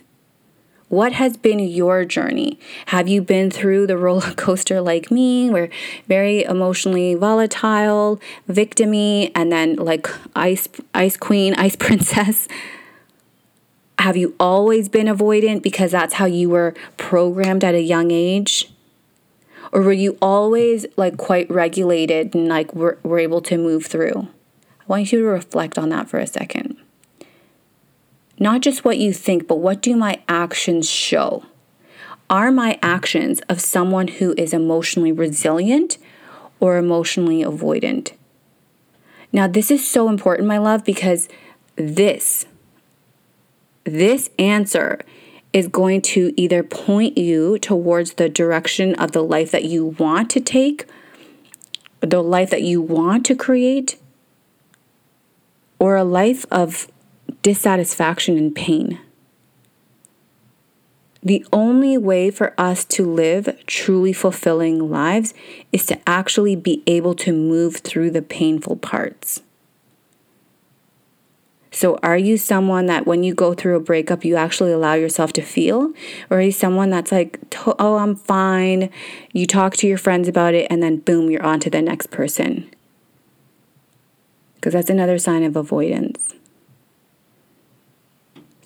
What 0.89 1.11
has 1.13 1.35
been 1.35 1.59
your 1.59 2.05
journey? 2.05 2.59
Have 2.87 3.09
you 3.09 3.21
been 3.21 3.51
through 3.51 3.87
the 3.87 3.97
roller 4.05 4.33
coaster 4.33 4.79
like 4.79 5.11
me, 5.11 5.49
where 5.49 5.69
very 6.07 6.43
emotionally 6.43 7.13
volatile, 7.13 8.21
victimy, 8.49 9.31
and 9.35 9.51
then 9.51 9.75
like 9.75 10.07
ice 10.35 10.69
ice 10.93 11.17
queen, 11.17 11.53
ice 11.57 11.75
princess? 11.75 12.47
Have 13.99 14.15
you 14.15 14.35
always 14.39 14.89
been 14.89 15.07
avoidant 15.07 15.63
because 15.63 15.91
that's 15.91 16.13
how 16.15 16.25
you 16.25 16.49
were 16.49 16.75
programmed 16.97 17.63
at 17.63 17.73
a 17.73 17.81
young 17.81 18.11
age? 18.11 18.71
Or 19.73 19.81
were 19.81 19.91
you 19.91 20.17
always 20.21 20.85
like 20.95 21.17
quite 21.17 21.49
regulated 21.49 22.33
and 22.33 22.47
like 22.47 22.73
were, 22.73 22.99
were 23.03 23.19
able 23.19 23.41
to 23.41 23.57
move 23.57 23.87
through? 23.87 24.27
I 24.79 24.83
want 24.87 25.11
you 25.11 25.19
to 25.19 25.25
reflect 25.25 25.77
on 25.77 25.89
that 25.89 26.09
for 26.09 26.19
a 26.19 26.27
second. 26.27 26.77
Not 28.39 28.61
just 28.61 28.85
what 28.85 28.97
you 28.97 29.13
think, 29.13 29.47
but 29.47 29.59
what 29.59 29.81
do 29.81 29.95
my 29.95 30.21
actions 30.27 30.89
show? 30.89 31.43
Are 32.29 32.51
my 32.51 32.77
actions 32.81 33.39
of 33.49 33.61
someone 33.61 34.07
who 34.07 34.33
is 34.37 34.53
emotionally 34.53 35.11
resilient 35.11 35.97
or 36.59 36.77
emotionally 36.77 37.43
avoidant? 37.43 38.11
Now, 39.31 39.47
this 39.47 39.71
is 39.71 39.87
so 39.87 40.09
important, 40.09 40.47
my 40.47 40.57
love, 40.57 40.83
because 40.83 41.27
this, 41.75 42.45
this 43.83 44.29
answer 44.37 45.01
is 45.53 45.67
going 45.67 46.01
to 46.01 46.33
either 46.35 46.63
point 46.63 47.17
you 47.17 47.57
towards 47.59 48.13
the 48.13 48.29
direction 48.29 48.93
of 48.95 49.11
the 49.11 49.23
life 49.23 49.51
that 49.51 49.65
you 49.65 49.85
want 49.85 50.29
to 50.31 50.39
take, 50.39 50.85
the 52.01 52.21
life 52.21 52.49
that 52.49 52.61
you 52.61 52.81
want 52.81 53.25
to 53.25 53.35
create, 53.35 53.97
or 55.79 55.95
a 55.95 56.03
life 56.03 56.45
of 56.51 56.87
dissatisfaction 57.41 58.37
and 58.37 58.55
pain. 58.55 58.99
The 61.23 61.45
only 61.51 61.97
way 61.97 62.31
for 62.31 62.53
us 62.57 62.85
to 62.85 63.05
live 63.05 63.57
truly 63.65 64.13
fulfilling 64.13 64.89
lives 64.89 65.33
is 65.71 65.85
to 65.87 65.99
actually 66.07 66.55
be 66.55 66.83
able 66.87 67.15
to 67.15 67.33
move 67.33 67.77
through 67.77 68.11
the 68.11 68.21
painful 68.21 68.77
parts. 68.77 69.41
So, 71.71 71.99
are 72.01 72.17
you 72.17 72.37
someone 72.37 72.85
that 72.87 73.05
when 73.05 73.23
you 73.23 73.35
go 73.35 73.53
through 73.53 73.75
a 73.75 73.79
breakup, 73.79 74.25
you 74.25 74.35
actually 74.35 74.71
allow 74.71 74.93
yourself 74.93 75.33
to 75.33 75.41
feel? 75.41 75.93
Or 76.29 76.37
are 76.37 76.41
you 76.41 76.51
someone 76.51 76.89
that's 76.89 77.11
like, 77.11 77.39
oh, 77.77 77.97
I'm 77.97 78.15
fine? 78.15 78.89
You 79.31 79.45
talk 79.45 79.75
to 79.77 79.87
your 79.87 79.99
friends 79.99 80.27
about 80.27 80.53
it, 80.53 80.65
and 80.71 80.81
then 80.81 80.97
boom, 80.97 81.29
you're 81.29 81.43
on 81.43 81.59
to 81.59 81.69
the 81.69 81.81
next 81.81 82.09
person. 82.09 82.67
Because 84.55 84.73
that's 84.73 84.89
another 84.89 85.19
sign 85.19 85.43
of 85.43 85.55
avoidance. 85.55 86.26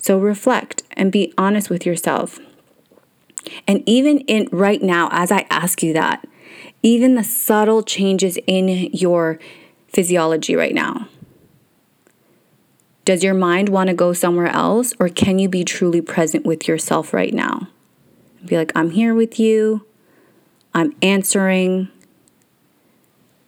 So, 0.02 0.18
reflect 0.18 0.82
and 0.92 1.10
be 1.10 1.32
honest 1.38 1.70
with 1.70 1.86
yourself. 1.86 2.38
And 3.66 3.82
even 3.86 4.18
in 4.20 4.48
right 4.52 4.82
now, 4.82 5.08
as 5.10 5.32
I 5.32 5.46
ask 5.48 5.82
you 5.82 5.94
that, 5.94 6.28
even 6.82 7.14
the 7.14 7.24
subtle 7.24 7.82
changes 7.82 8.38
in 8.46 8.68
your 8.92 9.38
physiology 9.88 10.54
right 10.54 10.74
now 10.74 11.08
does 13.04 13.24
your 13.24 13.34
mind 13.34 13.68
want 13.68 13.88
to 13.88 13.94
go 13.94 14.12
somewhere 14.12 14.48
else, 14.48 14.94
or 15.00 15.08
can 15.08 15.38
you 15.38 15.48
be 15.48 15.64
truly 15.64 16.00
present 16.00 16.46
with 16.46 16.68
yourself 16.68 17.12
right 17.12 17.34
now? 17.34 17.68
Be 18.44 18.56
like, 18.56 18.72
I'm 18.76 18.90
here 18.90 19.14
with 19.14 19.40
you, 19.40 19.86
I'm 20.72 20.94
answering, 21.02 21.88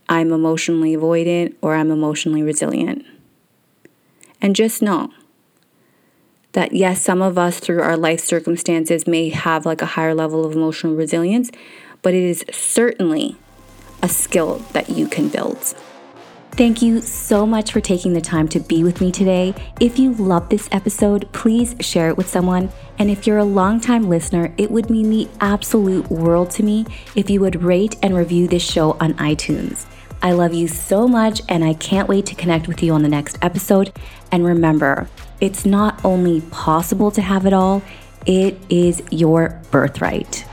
I'm 0.08 0.32
emotionally 0.32 0.96
avoidant, 0.96 1.54
or 1.62 1.76
I'm 1.76 1.90
emotionally 1.90 2.42
resilient. 2.42 3.04
And 4.40 4.56
just 4.56 4.82
know 4.82 5.10
that, 6.54 6.72
yes, 6.72 7.02
some 7.02 7.22
of 7.22 7.38
us 7.38 7.60
through 7.60 7.82
our 7.82 7.96
life 7.96 8.20
circumstances 8.20 9.06
may 9.06 9.28
have 9.28 9.66
like 9.66 9.82
a 9.82 9.86
higher 9.86 10.14
level 10.14 10.44
of 10.44 10.52
emotional 10.52 10.96
resilience, 10.96 11.50
but 12.02 12.14
it 12.14 12.24
is 12.24 12.44
certainly 12.50 13.36
a 14.02 14.08
skill 14.08 14.58
that 14.72 14.88
you 14.88 15.06
can 15.06 15.28
build. 15.28 15.74
Thank 16.52 16.82
you 16.82 17.00
so 17.00 17.44
much 17.44 17.72
for 17.72 17.80
taking 17.80 18.12
the 18.12 18.20
time 18.20 18.46
to 18.48 18.60
be 18.60 18.84
with 18.84 19.00
me 19.00 19.10
today. 19.10 19.54
If 19.80 19.98
you 19.98 20.12
love 20.12 20.48
this 20.48 20.68
episode, 20.70 21.30
please 21.32 21.74
share 21.80 22.08
it 22.08 22.16
with 22.16 22.28
someone. 22.28 22.70
And 22.96 23.10
if 23.10 23.26
you're 23.26 23.38
a 23.38 23.44
longtime 23.44 24.08
listener, 24.08 24.54
it 24.56 24.70
would 24.70 24.88
mean 24.88 25.10
the 25.10 25.28
absolute 25.40 26.08
world 26.12 26.52
to 26.52 26.62
me 26.62 26.86
if 27.16 27.28
you 27.28 27.40
would 27.40 27.64
rate 27.64 27.96
and 28.04 28.14
review 28.14 28.46
this 28.46 28.62
show 28.62 28.92
on 29.00 29.14
iTunes. 29.14 29.86
I 30.22 30.30
love 30.30 30.54
you 30.54 30.68
so 30.68 31.08
much, 31.08 31.42
and 31.48 31.64
I 31.64 31.74
can't 31.74 32.08
wait 32.08 32.24
to 32.26 32.36
connect 32.36 32.68
with 32.68 32.84
you 32.84 32.92
on 32.92 33.02
the 33.02 33.08
next 33.08 33.36
episode. 33.42 33.92
And 34.30 34.44
remember, 34.44 35.08
it's 35.44 35.66
not 35.66 36.02
only 36.06 36.40
possible 36.40 37.10
to 37.10 37.20
have 37.20 37.44
it 37.44 37.52
all, 37.52 37.82
it 38.24 38.56
is 38.70 39.02
your 39.10 39.60
birthright. 39.70 40.46